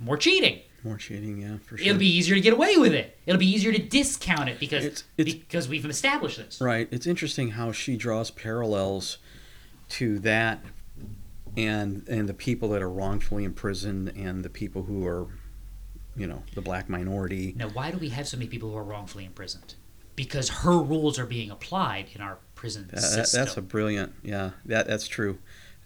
[0.01, 0.61] More cheating.
[0.83, 1.87] More cheating, yeah, for sure.
[1.87, 3.17] It'll be easier to get away with it.
[3.27, 6.61] It'll be easier to discount it because It's- it's- because we've established this.
[6.61, 6.89] Right.
[6.91, 9.19] It's interesting how she draws parallels
[9.91, 10.65] to that
[11.57, 15.27] and and the people that are wrongfully imprisoned and the people who are
[16.15, 17.55] you know, the black minority.
[17.57, 19.77] Now, why do we have so many people who are wrongfully imprisoned?
[20.15, 23.45] Because her rules are being applied in our prison Uh, that- system.
[23.45, 24.13] that's a brilliant.
[24.23, 25.39] Yeah, that that's true.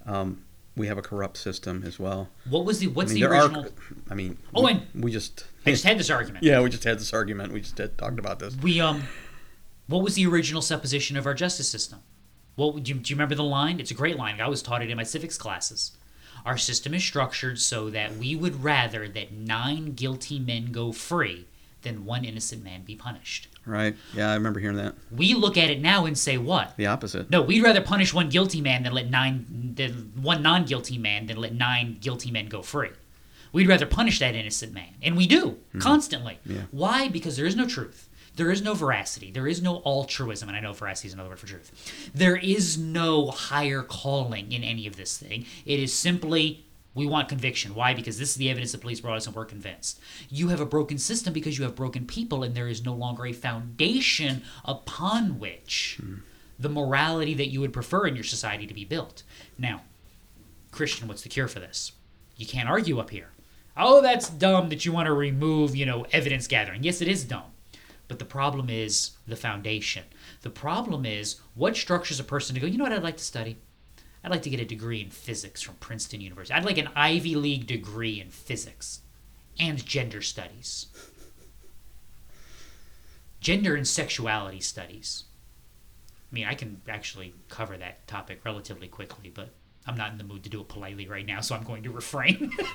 [0.07, 0.43] Um,
[0.77, 2.29] we have a corrupt system as well.
[2.49, 3.65] what was the what's I mean, the original?
[3.65, 3.71] are
[4.11, 6.45] I mean, Oh, we, and- we just I just had this argument.
[6.45, 7.53] Yeah, we just had this argument.
[7.53, 8.55] We just had talked about this.
[8.57, 9.05] We um,
[9.87, 12.01] what was the original supposition of our justice system?
[12.57, 13.11] What would you, do?
[13.11, 13.81] You remember the line?
[13.81, 14.41] It's a great line.
[14.41, 15.93] I was taught it in my civics classes.
[16.45, 21.47] Our system is structured so that we would rather that nine guilty men go free
[21.87, 23.49] than one innocent man be punished.
[23.65, 23.97] Right.
[24.15, 24.95] Yeah, I remember hearing that.
[25.11, 26.77] We look at it now and say what?
[26.77, 27.31] The opposite.
[27.31, 31.37] No, we'd rather punish one guilty man than let nine than one non-guilty man than
[31.39, 32.91] let nine guilty men go free.
[33.53, 35.79] We'd rather punish that innocent man, and we do hmm.
[35.79, 36.39] constantly.
[36.45, 36.63] Yeah.
[36.71, 37.09] Why?
[37.09, 38.09] Because there is no truth.
[38.35, 39.31] There is no veracity.
[39.31, 42.11] There is no altruism, and I know veracity is another word for truth.
[42.15, 45.47] There is no higher calling in any of this thing.
[45.65, 46.66] It is simply
[46.97, 47.75] we want conviction.
[47.75, 47.95] Why?
[47.95, 50.01] Because this is the evidence the police brought us, and we're convinced.
[50.31, 53.27] You have a broken system because you have broken people, and there is no longer
[53.27, 56.01] a foundation upon which
[56.59, 59.23] the morality that you would prefer in your society to be built.
[59.59, 59.83] Now,
[60.73, 61.93] Christian, what's the cure for this?
[62.37, 63.29] You can't argue up here.
[63.77, 66.83] Oh, that's dumb that you want to remove, you know, evidence gathering.
[66.83, 67.53] Yes, it is dumb.
[68.09, 70.05] But the problem is the foundation.
[70.41, 73.25] The problem is what structures a person to go, you know what I'd like to
[73.25, 73.59] study?
[74.27, 76.53] I'd like to get a degree in physics from Princeton University.
[76.53, 79.03] I'd like an Ivy League degree in physics
[79.57, 80.87] and gender studies.
[83.39, 85.27] Gender and sexuality studies.
[86.11, 89.51] I mean, I can actually cover that topic relatively quickly, but
[89.87, 91.93] I'm not in the mood to do it politely right now, so I'm going to
[91.93, 92.51] refrain.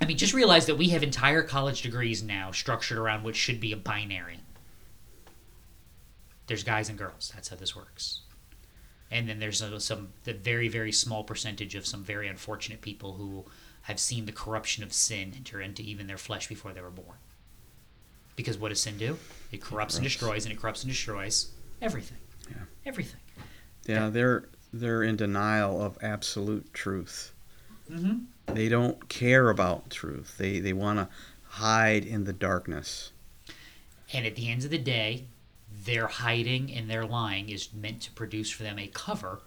[0.00, 3.58] I mean, just realize that we have entire college degrees now structured around what should
[3.58, 4.38] be a binary.
[6.46, 7.32] There's guys and girls.
[7.34, 8.20] That's how this works.
[9.12, 13.12] And then there's uh, some the very very small percentage of some very unfortunate people
[13.12, 13.44] who
[13.82, 17.18] have seen the corruption of sin enter into even their flesh before they were born.
[18.36, 19.18] Because what does sin do?
[19.50, 21.50] It corrupts and destroys, and it corrupts and destroys
[21.82, 22.16] everything.
[22.48, 22.62] Yeah.
[22.86, 23.20] Everything.
[23.86, 27.34] Yeah, they're they're in denial of absolute truth.
[27.90, 28.54] Mm-hmm.
[28.54, 30.38] They don't care about truth.
[30.38, 31.08] They they want to
[31.44, 33.12] hide in the darkness.
[34.14, 35.26] And at the end of the day,
[35.84, 39.40] their hiding and their lying is meant to produce for them a cover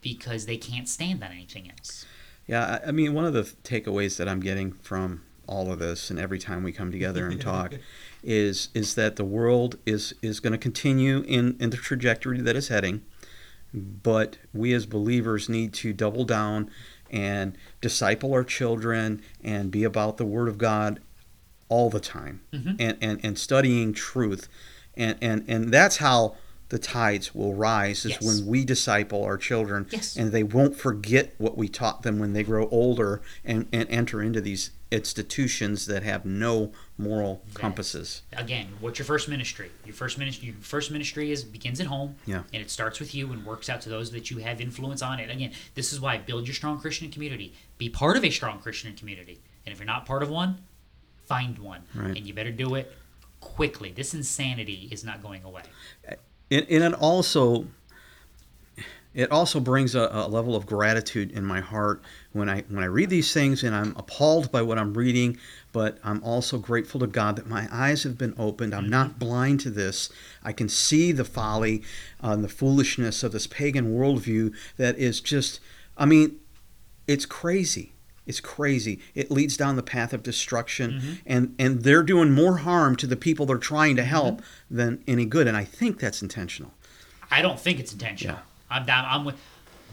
[0.00, 2.06] because they can't stand on anything else.
[2.46, 6.10] Yeah, I I mean, one of the takeaways that I'm getting from all of this,
[6.10, 7.74] and every time we come together and talk,
[8.22, 12.56] is is that the world is is going to continue in in the trajectory that
[12.56, 13.02] it's heading,
[13.74, 16.70] but we as believers need to double down
[17.10, 21.00] and disciple our children and be about the Word of God
[21.70, 22.76] all the time, Mhm.
[22.78, 24.48] and, and and studying truth,
[24.98, 26.36] and and and that's how
[26.70, 28.22] the tides will rise is Yes.
[28.22, 30.16] when we disciple our children Yes.
[30.16, 34.20] and they won't forget what we taught them when they grow older and, and enter
[34.22, 38.20] into these institutions that have no moral compasses.
[38.34, 39.70] Again, what's your first ministry?
[39.86, 42.42] Your first ministry, your first ministry is begins at home, Yeah.
[42.52, 45.20] and it starts with you and works out to those that you have influence on
[45.20, 45.30] it.
[45.30, 47.54] Again, this is why build your strong Christian community.
[47.78, 50.58] Be part of a strong Christian community, and if you're not part of one,
[51.24, 52.16] find one, Right.
[52.16, 52.92] and you better do it
[53.40, 53.92] quickly.
[53.92, 55.62] This insanity is not going away.
[56.50, 57.66] And, and it also
[59.14, 62.86] it also brings a, a level of gratitude in my heart when I when I
[62.86, 65.38] read these things and I'm appalled by what I'm reading,
[65.72, 68.74] but I'm also grateful to God that my eyes have been opened.
[68.74, 70.10] I'm not blind to this.
[70.44, 71.82] I can see the folly
[72.22, 75.58] uh, and the foolishness of this pagan worldview that is just
[75.96, 76.38] I mean,
[77.08, 77.92] it's crazy.
[78.28, 79.00] It's crazy.
[79.14, 81.12] It leads down the path of destruction, mm-hmm.
[81.26, 84.10] and and they're doing more harm to the people they're trying to mm-hmm.
[84.10, 85.48] help than any good.
[85.48, 86.72] And I think that's intentional.
[87.30, 88.36] I don't think it's intentional.
[88.36, 88.42] Yeah.
[88.70, 88.86] I'm.
[88.88, 89.36] I'm with.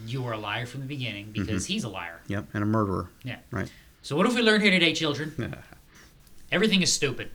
[0.06, 1.46] You were a liar from the beginning mm-hmm.
[1.46, 2.20] because he's a liar.
[2.28, 3.10] Yep, and a murderer.
[3.24, 3.38] Yeah.
[3.50, 3.72] Right.
[4.02, 5.56] So what have we learned here today, children?
[6.52, 7.32] Everything is stupid.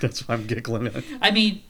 [0.00, 1.62] That's why I'm giggling at I mean,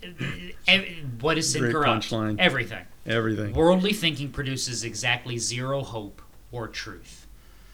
[0.68, 0.86] ev-
[1.20, 2.04] what is sin Great corrupt?
[2.04, 2.36] punchline.
[2.38, 2.84] Everything.
[3.06, 3.54] everything.
[3.54, 7.21] Worldly thinking produces exactly zero hope or truth.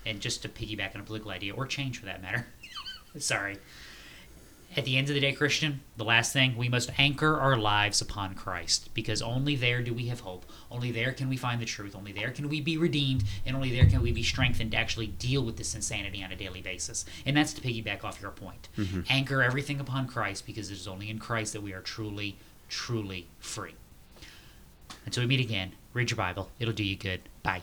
[0.09, 2.46] And just to piggyback on a political idea, or change for that matter.
[3.18, 3.59] Sorry.
[4.76, 8.00] At the end of the day, Christian, the last thing, we must anchor our lives
[8.02, 10.44] upon Christ because only there do we have hope.
[10.70, 11.96] Only there can we find the truth.
[11.96, 13.24] Only there can we be redeemed.
[13.46, 16.36] And only there can we be strengthened to actually deal with this insanity on a
[16.36, 17.06] daily basis.
[17.24, 18.68] And that's to piggyback off your point.
[18.76, 19.00] Mm-hmm.
[19.09, 22.36] Anchor everything upon Christ because it is only in Christ that we are truly,
[22.68, 23.74] truly free.
[25.06, 26.48] Until we meet again, Read your Bible.
[26.61, 27.22] It'll do you good.
[27.42, 27.62] Bye.